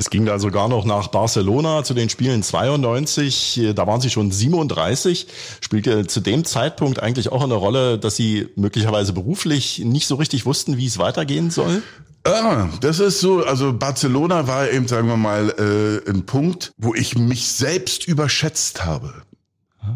[0.00, 3.72] Es ging da sogar noch nach Barcelona zu den Spielen 92.
[3.74, 5.26] Da waren Sie schon 37.
[5.60, 10.46] Spielte zu dem Zeitpunkt eigentlich auch eine Rolle, dass Sie möglicherweise beruflich nicht so richtig
[10.46, 11.82] wussten, wie es weitergehen soll?
[12.24, 16.94] Ah, das ist so, also Barcelona war eben, sagen wir mal, äh, ein Punkt, wo
[16.94, 19.12] ich mich selbst überschätzt habe.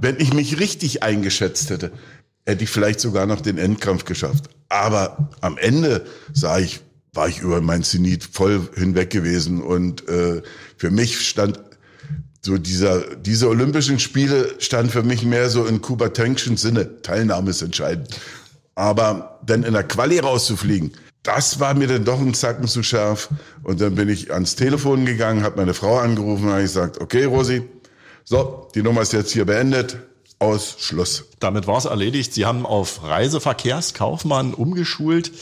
[0.03, 1.93] Wenn ich mich richtig eingeschätzt hätte,
[2.45, 4.51] hätte ich vielleicht sogar noch den Endkampf geschafft.
[4.69, 6.81] Aber am Ende sah ich,
[7.15, 9.63] war ich über mein Zenit voll hinweg gewesen.
[9.63, 10.43] Und äh,
[10.77, 11.61] für mich stand
[12.43, 17.01] so dieser, diese Olympischen Spiele stand für mich mehr so in Kubatenkschen Sinne.
[17.01, 18.21] Teilnahme ist entscheidend.
[18.75, 23.31] Aber dann in der Quali rauszufliegen, das war mir dann doch ein Zacken zu scharf.
[23.63, 27.25] Und dann bin ich ans Telefon gegangen, habe meine Frau angerufen und habe gesagt, okay,
[27.25, 27.63] Rosi,
[28.25, 29.97] so, die Nummer ist jetzt hier beendet.
[30.39, 31.25] Aus Schluss.
[31.41, 32.35] Damit war es erledigt.
[32.35, 35.33] Sie haben auf Reiseverkehrskaufmann umgeschult,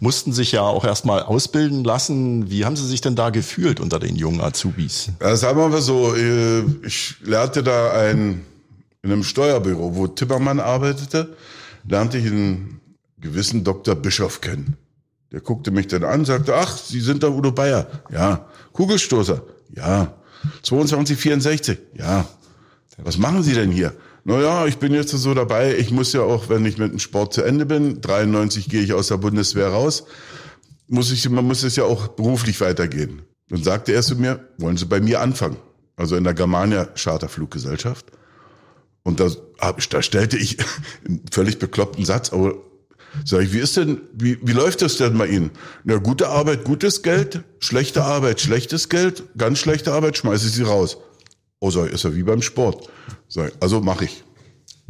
[0.00, 2.48] mussten sich ja auch erstmal ausbilden lassen.
[2.48, 5.10] Wie haben Sie sich denn da gefühlt unter den jungen Azubis?
[5.20, 8.46] Ja, sagen wir mal so, äh, ich lernte da ein,
[9.02, 11.36] in einem Steuerbüro, wo Timmermann arbeitete,
[11.86, 12.80] lernte ich einen
[13.18, 13.94] gewissen Dr.
[13.94, 14.76] Bischof kennen.
[15.32, 17.88] Der guckte mich dann an, sagte, ach, Sie sind doch Udo Bayer.
[18.10, 18.46] Ja.
[18.72, 19.42] Kugelstoßer.
[19.74, 20.14] Ja.
[20.62, 21.78] 2264.
[21.94, 22.26] Ja.
[22.98, 23.92] Was machen Sie denn hier?
[24.28, 25.76] Naja, ich bin jetzt so dabei.
[25.76, 28.92] Ich muss ja auch, wenn ich mit dem Sport zu Ende bin, 93 gehe ich
[28.92, 30.04] aus der Bundeswehr raus,
[30.88, 33.22] muss ich, man muss es ja auch beruflich weitergehen.
[33.48, 35.58] Dann sagte er zu mir, wollen Sie bei mir anfangen?
[35.94, 38.06] Also in der Germania Charterfluggesellschaft.
[39.04, 39.30] Und da,
[39.90, 40.56] da stellte ich
[41.06, 42.54] einen völlig bekloppten Satz, aber
[43.24, 45.50] Sag ich, wie ist denn, wie, wie läuft das denn bei Ihnen?
[45.84, 50.64] Na, gute Arbeit, gutes Geld, schlechte Arbeit, schlechtes Geld, ganz schlechte Arbeit, schmeiße ich sie
[50.64, 50.98] raus.
[51.60, 52.88] Oh, ich, ist ja wie beim Sport.
[53.28, 54.24] Ich, also mache ich.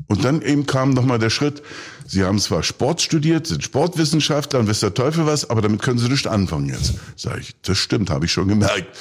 [0.08, 1.62] Und dann eben kam nochmal der Schritt,
[2.06, 5.98] Sie haben zwar Sport studiert, sind Sportwissenschaftler und wisst der Teufel was, aber damit können
[5.98, 6.94] Sie nicht anfangen jetzt.
[7.16, 8.96] Sag ich, das stimmt, habe ich schon gemerkt.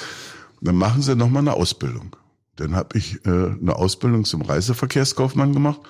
[0.60, 2.16] Und dann machen Sie nochmal eine Ausbildung.
[2.56, 5.80] Dann habe ich äh, eine Ausbildung zum Reiseverkehrskaufmann gemacht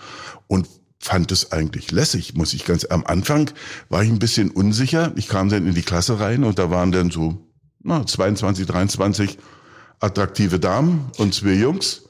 [0.48, 3.50] und fand es eigentlich lässig, muss ich ganz, am Anfang
[3.88, 5.12] war ich ein bisschen unsicher.
[5.16, 7.46] Ich kam dann in die Klasse rein und da waren dann so,
[7.82, 9.38] na, 22, 23
[10.00, 12.02] attraktive Damen und zwei Jungs.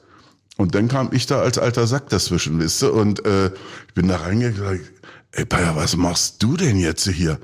[0.57, 3.47] Und dann kam ich da als alter Sack dazwischen, wisst ihr, und äh,
[3.87, 4.81] ich bin da reingegangen,
[5.31, 7.39] ey Bayer, was machst du denn jetzt hier?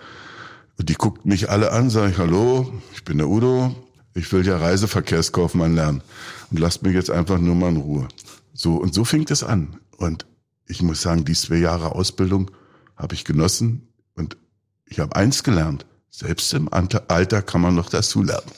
[0.79, 3.75] Und die guckten mich alle an, sag ich, hallo, ich bin der Udo,
[4.15, 6.01] ich will ja Reiseverkehrskaufmann lernen
[6.49, 8.07] und lasst mich jetzt einfach nur mal in Ruhe.
[8.53, 9.79] So, und so fing es an.
[9.97, 10.25] Und
[10.67, 12.49] ich muss sagen, die zwei Jahre Ausbildung
[12.95, 14.37] habe ich genossen und
[14.85, 15.85] ich habe eins gelernt.
[16.15, 18.51] Selbst im Alter kann man noch dazu lernen.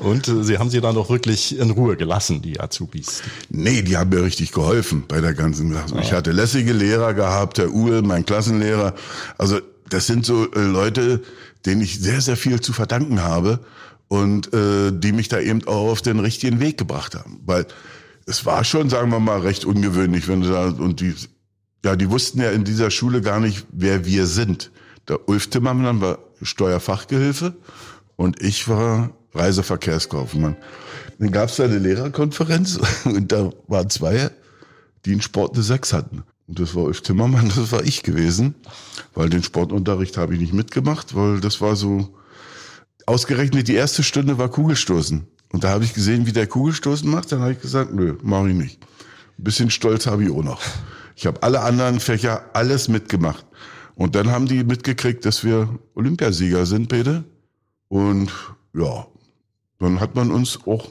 [0.00, 3.22] Und äh, Sie haben sie dann doch wirklich in Ruhe gelassen, die Azubis?
[3.48, 5.98] Nee, die haben mir richtig geholfen bei der ganzen Sache.
[6.02, 8.94] Ich hatte lässige Lehrer gehabt, der Uhl, mein Klassenlehrer.
[9.38, 11.22] Also das sind so äh, Leute,
[11.64, 13.60] denen ich sehr, sehr viel zu verdanken habe
[14.08, 17.40] und äh, die mich da eben auch auf den richtigen Weg gebracht haben.
[17.46, 17.66] Weil
[18.26, 21.14] es war schon, sagen wir mal, recht ungewöhnlich, wenn du da und die
[21.82, 24.70] ja, die wussten ja in dieser Schule gar nicht, wer wir sind.
[25.08, 27.54] Der Ulf Timmermann war Steuerfachgehilfe
[28.16, 30.56] und ich war Reiseverkehrskaufmann.
[31.18, 34.30] Dann gab es da eine Lehrerkonferenz und da waren zwei,
[35.04, 36.24] die in Sport eine Sechs hatten.
[36.46, 38.54] Und das war Ulf Timmermann, das war ich gewesen,
[39.14, 42.14] weil den Sportunterricht habe ich nicht mitgemacht, weil das war so,
[43.06, 45.26] ausgerechnet die erste Stunde war Kugelstoßen.
[45.52, 48.50] Und da habe ich gesehen, wie der Kugelstoßen macht, dann habe ich gesagt, nö, mache
[48.50, 48.80] ich nicht.
[49.38, 50.60] Ein bisschen stolz habe ich auch noch.
[51.16, 53.44] Ich habe alle anderen Fächer alles mitgemacht.
[53.94, 57.24] Und dann haben die mitgekriegt, dass wir Olympiasieger sind, Peter.
[57.88, 58.30] Und
[58.74, 59.06] ja,
[59.78, 60.88] dann hat man uns auch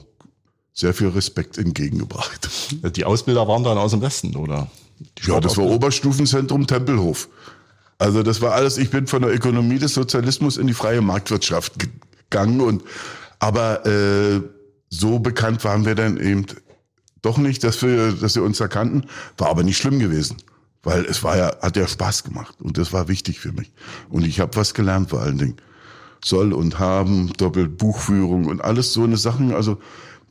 [0.73, 2.49] sehr viel Respekt entgegengebracht.
[2.95, 4.69] Die Ausbilder waren dann aus dem Westen, oder?
[5.21, 7.29] Ja, das war Oberstufenzentrum Tempelhof.
[7.97, 11.73] Also das war alles, ich bin von der Ökonomie des Sozialismus in die freie Marktwirtschaft
[12.29, 12.83] gegangen und
[13.39, 14.41] aber äh,
[14.89, 16.45] so bekannt waren wir dann eben
[17.21, 19.05] doch nicht, dass wir, dass sie uns erkannten.
[19.37, 20.37] War aber nicht schlimm gewesen.
[20.83, 22.55] Weil es war ja, hat ja Spaß gemacht.
[22.61, 23.71] Und das war wichtig für mich.
[24.09, 25.57] Und ich habe was gelernt vor allen Dingen.
[26.23, 29.53] Soll und haben, doppelt Buchführung und alles so eine Sachen.
[29.53, 29.79] Also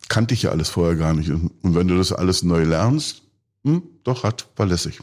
[0.09, 1.31] kannte ich ja alles vorher gar nicht.
[1.31, 3.23] Und wenn du das alles neu lernst,
[3.65, 5.01] hm, doch hat, war lässig.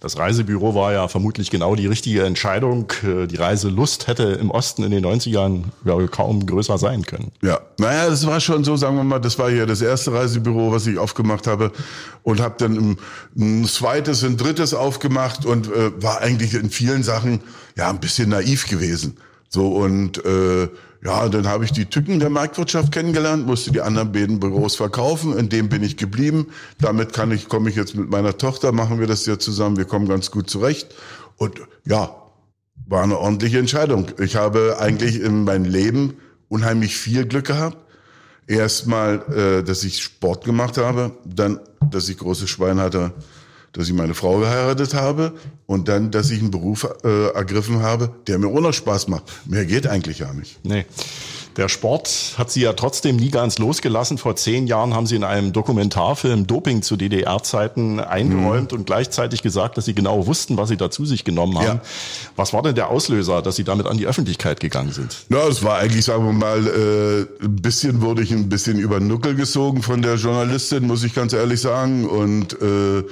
[0.00, 2.92] Das Reisebüro war ja vermutlich genau die richtige Entscheidung.
[3.02, 7.32] Äh, die Reiselust hätte im Osten in den 90ern ja, kaum größer sein können.
[7.42, 10.72] Ja, naja, das war schon so, sagen wir mal, das war ja das erste Reisebüro,
[10.72, 11.72] was ich aufgemacht habe
[12.22, 12.96] und habe dann
[13.36, 17.40] ein zweites, ein drittes aufgemacht und äh, war eigentlich in vielen Sachen
[17.76, 19.16] ja ein bisschen naiv gewesen.
[19.48, 20.68] So und äh,
[21.04, 25.36] ja, dann habe ich die Tücken der Marktwirtschaft kennengelernt, musste die anderen beiden Büros verkaufen,
[25.38, 26.48] in dem bin ich geblieben.
[26.80, 29.84] Damit kann ich, komme ich jetzt mit meiner Tochter, machen wir das ja zusammen, wir
[29.84, 30.94] kommen ganz gut zurecht.
[31.36, 32.14] Und ja,
[32.86, 34.06] war eine ordentliche Entscheidung.
[34.18, 36.16] Ich habe eigentlich in meinem Leben
[36.48, 37.76] unheimlich viel Glück gehabt.
[38.46, 43.12] Erstmal, äh, dass ich Sport gemacht habe, dann, dass ich großes Schwein hatte,
[43.72, 45.34] dass ich meine Frau geheiratet habe
[45.66, 49.24] und dann, dass ich einen Beruf äh, ergriffen habe, der mir auch noch Spaß macht.
[49.46, 50.58] Mehr geht eigentlich ja nicht.
[50.64, 50.86] Nee.
[51.58, 54.16] Der Sport hat sie ja trotzdem nie ganz losgelassen.
[54.16, 58.78] Vor zehn Jahren haben sie in einem Dokumentarfilm Doping zu DDR-Zeiten eingeräumt mhm.
[58.78, 61.66] und gleichzeitig gesagt, dass sie genau wussten, was sie da zu sich genommen haben.
[61.66, 61.80] Ja.
[62.36, 65.24] Was war denn der Auslöser, dass sie damit an die Öffentlichkeit gegangen sind?
[65.30, 69.00] Ja, es war eigentlich, sagen wir mal, äh, ein bisschen wurde ich ein bisschen über
[69.00, 72.08] den Nuckel gesogen von der Journalistin, muss ich ganz ehrlich sagen.
[72.08, 73.02] Und äh,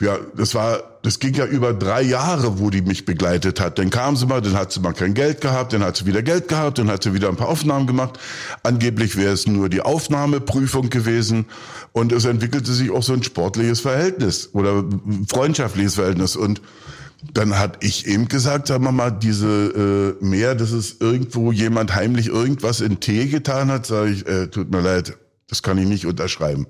[0.00, 3.78] ja, das war, das ging ja über drei Jahre, wo die mich begleitet hat.
[3.78, 6.22] Dann kam sie mal, dann hat sie mal kein Geld gehabt, dann hat sie wieder
[6.22, 8.18] Geld gehabt, dann hat sie wieder ein paar Aufnahmen gemacht.
[8.62, 11.46] Angeblich wäre es nur die Aufnahmeprüfung gewesen
[11.92, 14.84] und es entwickelte sich auch so ein sportliches Verhältnis oder
[15.28, 16.62] freundschaftliches Verhältnis und
[17.34, 21.94] dann hat ich eben gesagt, sagen wir mal, diese äh, mehr, dass es irgendwo jemand
[21.96, 25.86] heimlich irgendwas in Tee getan hat, sage ich, äh, tut mir leid, das kann ich
[25.86, 26.68] nicht unterschreiben.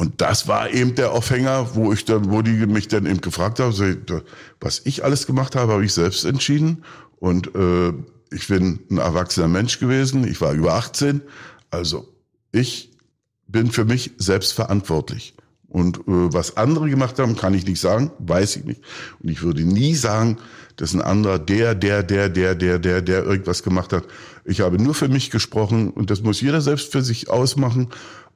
[0.00, 3.60] Und das war eben der Aufhänger, wo ich dann, wo die mich dann eben gefragt
[3.60, 4.02] haben,
[4.58, 6.84] was ich alles gemacht habe, habe ich selbst entschieden.
[7.18, 7.92] Und äh,
[8.32, 10.26] ich bin ein erwachsener Mensch gewesen.
[10.26, 11.20] Ich war über 18.
[11.70, 12.08] Also
[12.50, 12.92] ich
[13.46, 15.34] bin für mich selbst verantwortlich.
[15.68, 18.80] Und äh, was andere gemacht haben, kann ich nicht sagen, weiß ich nicht.
[19.22, 20.38] Und ich würde nie sagen,
[20.76, 24.04] dass ein anderer, der, der, der, der, der, der, der irgendwas gemacht hat.
[24.46, 27.88] Ich habe nur für mich gesprochen und das muss jeder selbst für sich ausmachen,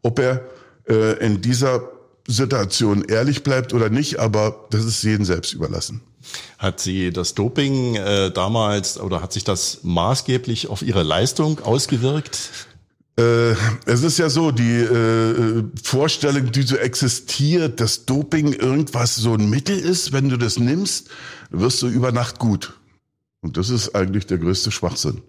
[0.03, 0.45] ob er
[0.89, 1.91] äh, in dieser
[2.27, 6.01] Situation ehrlich bleibt oder nicht, aber das ist jedem selbst überlassen.
[6.59, 12.51] Hat sie das Doping äh, damals oder hat sich das maßgeblich auf ihre Leistung ausgewirkt?
[13.19, 13.53] Äh,
[13.85, 19.51] es ist ja so, die äh, Vorstellung, die so existiert, dass Doping irgendwas so ein
[19.51, 21.09] Mittel ist, wenn du das nimmst,
[21.51, 22.73] wirst du über Nacht gut.
[23.43, 25.21] Und das ist eigentlich der größte Schwachsinn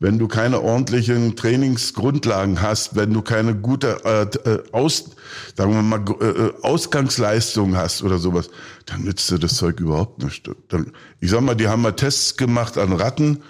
[0.00, 5.10] wenn du keine ordentlichen Trainingsgrundlagen hast, wenn du keine gute äh, äh, Aus,
[5.56, 8.50] sagen wir mal, äh, äh, Ausgangsleistung hast oder sowas,
[8.86, 10.48] dann nützt dir das Zeug überhaupt nicht.
[10.68, 13.42] Dann, ich sag mal, die haben mal Tests gemacht an Ratten,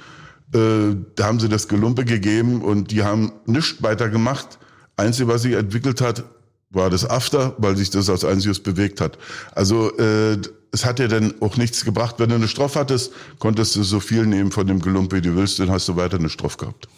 [0.54, 4.58] äh, da haben sie das Gelumpe gegeben und die haben nichts weiter gemacht.
[4.96, 6.24] Einzige, was sich entwickelt hat,
[6.70, 9.18] war das After, weil sich das als einziges bewegt hat.
[9.52, 10.38] Also äh,
[10.70, 12.16] es hat dir dann auch nichts gebracht.
[12.18, 15.34] Wenn du eine Stroff hattest, konntest du so viel nehmen von dem Gelumpe, wie du
[15.34, 16.88] willst, dann hast du weiter eine Stroff gehabt.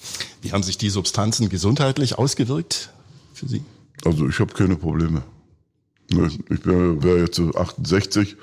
[0.43, 2.91] Wie haben sich die Substanzen gesundheitlich ausgewirkt
[3.33, 3.63] für Sie?
[4.05, 5.23] Also ich habe keine Probleme.
[6.09, 8.37] Ich wäre jetzt 68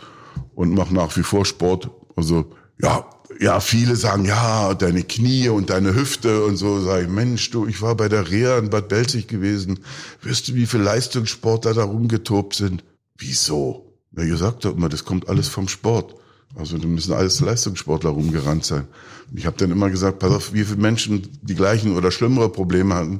[0.56, 1.90] und mache nach wie vor Sport.
[2.16, 3.06] Also ja,
[3.40, 6.82] ja, viele sagen, ja, deine Knie und deine Hüfte und so.
[6.82, 9.80] Sag ich, Mensch, du, ich war bei der Reha in Bad Belzig gewesen.
[10.24, 12.84] Weißt du, wie viele Leistungssportler da rumgetobt sind?
[13.18, 13.94] Wieso?
[14.16, 16.16] Ja, ihr sagt doch immer, das kommt alles vom Sport.
[16.56, 18.88] Also da müssen alles Leistungssportler rumgerannt sein.
[19.30, 22.50] Und ich habe dann immer gesagt, pass auf, wie viele Menschen die gleichen oder schlimmere
[22.50, 23.20] Probleme hatten,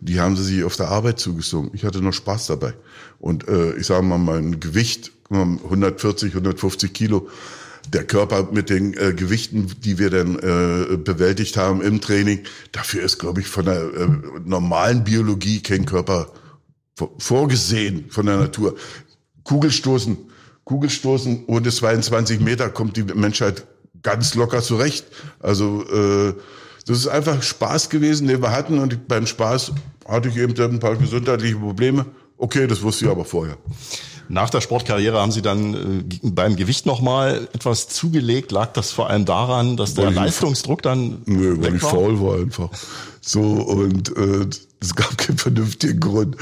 [0.00, 1.70] die haben sie sich auf der Arbeit zugezogen.
[1.72, 2.74] Ich hatte noch Spaß dabei.
[3.18, 7.28] Und äh, ich sage mal, mein Gewicht, 140, 150 Kilo,
[7.92, 12.40] der Körper mit den äh, Gewichten, die wir dann äh, bewältigt haben im Training,
[12.72, 14.08] dafür ist, glaube ich, von der äh,
[14.44, 16.32] normalen Biologie kein Körper
[17.18, 18.76] vorgesehen von der Natur.
[19.44, 20.16] Kugelstoßen,
[20.64, 23.66] Kugelstoßen ohne 22 Meter kommt die Menschheit
[24.02, 25.06] ganz locker zurecht.
[25.40, 26.34] Also äh,
[26.86, 28.78] das ist einfach Spaß gewesen, den wir hatten.
[28.78, 29.72] Und beim Spaß
[30.08, 32.06] hatte ich eben ein paar gesundheitliche Probleme.
[32.38, 33.56] Okay, das wusste ich aber vorher.
[34.28, 38.52] Nach der Sportkarriere haben Sie dann äh, beim Gewicht nochmal etwas zugelegt.
[38.52, 42.38] Lag das vor allem daran, dass der weil Leistungsdruck dann Nö, weil ich faul war
[42.38, 42.70] einfach.
[43.20, 44.46] So und äh,
[44.80, 46.36] es gab keinen vernünftigen Grund.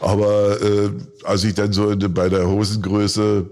[0.00, 0.90] Aber äh,
[1.24, 3.46] als ich dann so bei der Hosengröße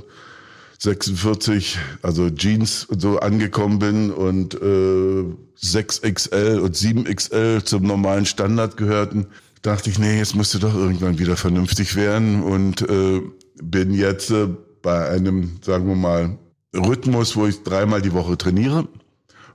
[0.78, 5.24] 46, also Jeans und so angekommen bin und äh,
[5.60, 9.26] 6XL und 7XL zum normalen Standard gehörten,
[9.62, 13.22] dachte ich, nee, jetzt musst du doch irgendwann wieder vernünftig werden und äh,
[13.62, 14.48] bin jetzt äh,
[14.82, 16.38] bei einem, sagen wir mal,
[16.74, 18.88] Rhythmus, wo ich dreimal die Woche trainiere.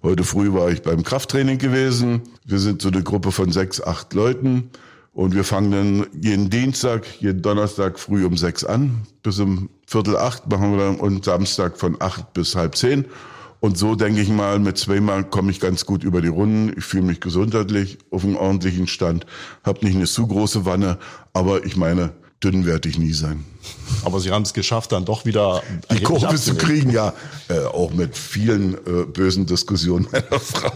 [0.02, 2.22] Heute früh war ich beim Krafttraining gewesen.
[2.46, 4.70] Wir sind so eine Gruppe von sechs, acht Leuten.
[5.14, 10.18] Und wir fangen dann jeden Dienstag, jeden Donnerstag früh um sechs an, bis um Viertel
[10.18, 13.06] acht machen wir dann und Samstag von acht bis halb zehn.
[13.60, 16.74] Und so denke ich mal, mit zweimal komme ich ganz gut über die Runden.
[16.76, 19.26] Ich fühle mich gesundheitlich auf einem ordentlichen Stand,
[19.64, 20.98] habe nicht eine zu große Wanne,
[21.32, 22.12] aber ich meine,
[22.44, 23.46] dünn werde ich nie sein.
[24.04, 27.14] Aber Sie haben es geschafft, dann doch wieder die Kurve zu kriegen, ja,
[27.48, 30.72] äh, auch mit vielen äh, bösen Diskussionen meiner Frau.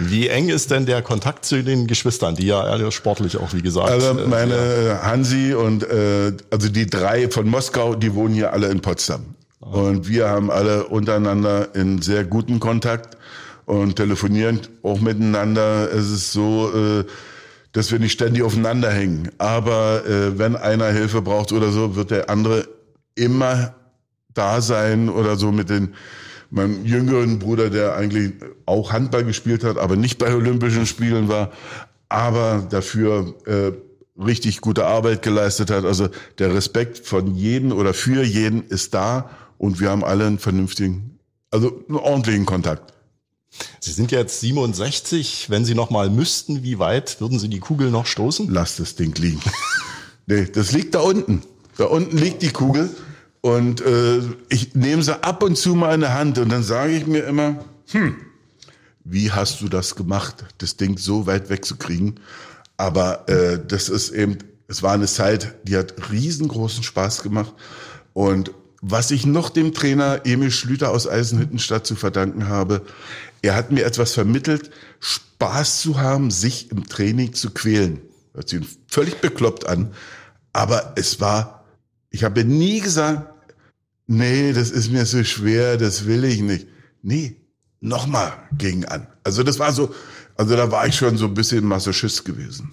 [0.00, 3.90] Wie eng ist denn der Kontakt zu den Geschwistern, die ja sportlich auch, wie gesagt.
[3.90, 4.96] Also meine äh.
[5.02, 9.34] Hansi und äh, also die drei von Moskau, die wohnen hier alle in Potsdam.
[9.60, 13.18] Und wir haben alle untereinander in sehr guten Kontakt
[13.66, 15.92] und telefonieren auch miteinander.
[15.92, 17.04] Es ist so, äh,
[17.78, 19.30] dass wir nicht ständig aufeinander hängen.
[19.38, 22.66] Aber äh, wenn einer Hilfe braucht oder so, wird der andere
[23.14, 23.72] immer
[24.34, 25.94] da sein oder so mit den
[26.50, 28.32] meinem jüngeren Bruder, der eigentlich
[28.66, 31.52] auch Handball gespielt hat, aber nicht bei Olympischen Spielen war,
[32.08, 33.70] aber dafür äh,
[34.20, 35.84] richtig gute Arbeit geleistet hat.
[35.84, 36.08] Also
[36.40, 41.20] der Respekt von jedem oder für jeden ist da und wir haben alle einen vernünftigen,
[41.52, 42.92] also einen ordentlichen Kontakt.
[43.80, 45.50] Sie sind jetzt 67.
[45.50, 48.48] Wenn Sie noch mal müssten, wie weit würden Sie die Kugel noch stoßen?
[48.50, 49.40] Lass das Ding liegen.
[50.26, 51.42] nee, das liegt da unten.
[51.76, 52.90] Da unten liegt die Kugel
[53.40, 56.92] und äh, ich nehme sie ab und zu mal in der Hand und dann sage
[56.92, 58.16] ich mir immer, hm,
[59.04, 62.20] wie hast du das gemacht, das Ding so weit wegzukriegen?
[62.76, 67.54] Aber äh, das ist eben, es war eine Zeit, die hat riesengroßen Spaß gemacht
[68.12, 68.50] und
[68.80, 72.82] was ich noch dem Trainer Emil Schlüter aus Eisenhüttenstadt zu verdanken habe,
[73.42, 74.70] er hat mir etwas vermittelt,
[75.00, 78.00] Spaß zu haben, sich im Training zu quälen.
[78.34, 79.92] Hört sich völlig bekloppt an.
[80.52, 81.64] Aber es war,
[82.10, 83.32] ich habe nie gesagt,
[84.06, 86.66] nee, das ist mir so schwer, das will ich nicht.
[87.02, 87.36] Nee,
[87.80, 89.06] nochmal gegen an.
[89.22, 89.94] Also das war so,
[90.36, 92.72] also da war ich schon so ein bisschen Masochist gewesen.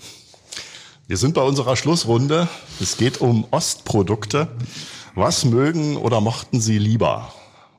[1.07, 2.47] Wir sind bei unserer Schlussrunde.
[2.79, 4.47] Es geht um Ostprodukte.
[5.13, 7.31] Was mögen oder mochten Sie lieber?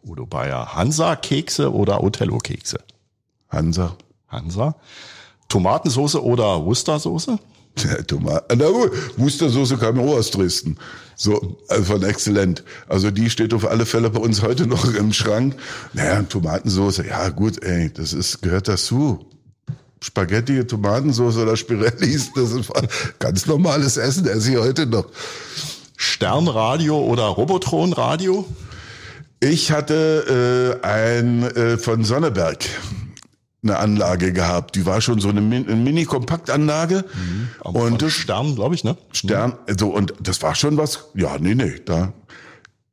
[0.06, 2.78] Udo Bayer, Hansa-Kekse oder Othello-Kekse?
[3.48, 3.96] Hansa.
[4.28, 4.76] Hansa.
[5.48, 7.38] Tomatensoße oder Worcestersoße?
[8.06, 8.58] Tomaten.
[8.58, 10.78] Na gut, Worcestersoße kam auch aus Dresden.
[11.16, 12.62] So, also von exzellent.
[12.88, 15.56] Also die steht auf alle Fälle bei uns heute noch im Schrank.
[15.92, 19.26] Naja, Tomatensoße, ja gut, ey, das ist, gehört dazu.
[20.02, 22.70] Spaghetti, Tomatensauce oder Spirellis, das ist
[23.18, 25.06] ganz normales Essen, esse ich heute noch.
[25.96, 28.46] Sternradio oder Robotronradio?
[29.48, 32.66] Ich hatte äh, ein äh, von Sonneberg
[33.62, 34.74] eine Anlage gehabt.
[34.74, 37.04] Die war schon so eine, Mini-Kompaktanlage.
[37.14, 37.48] Mhm.
[37.62, 38.96] Und von Stern, glaube ich, ne?
[39.12, 39.56] Stern, mhm.
[39.68, 41.10] also, und das war schon was.
[41.14, 42.12] Ja, nee, nee, da.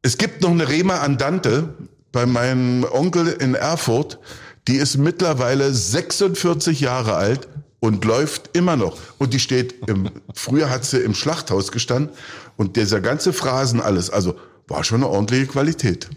[0.03, 1.73] Es gibt noch eine Rema Andante
[2.11, 4.19] bei meinem Onkel in Erfurt.
[4.67, 7.47] Die ist mittlerweile 46 Jahre alt
[7.79, 8.97] und läuft immer noch.
[9.17, 12.15] Und die steht im, früher hat sie im Schlachthaus gestanden
[12.57, 14.35] und dieser ganze Phrasen alles, also
[14.67, 16.09] war schon eine ordentliche Qualität.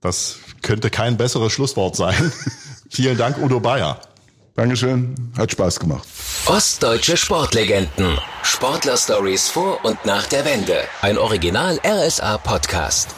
[0.00, 2.32] Das könnte kein besseres Schlusswort sein.
[2.90, 4.00] Vielen Dank, Udo Bayer.
[4.54, 6.06] Dankeschön, hat Spaß gemacht.
[6.44, 8.18] Ostdeutsche Sportlegenden.
[8.42, 10.76] Sportler-Stories vor und nach der Wende.
[11.00, 13.14] Ein Original RSA-Podcast.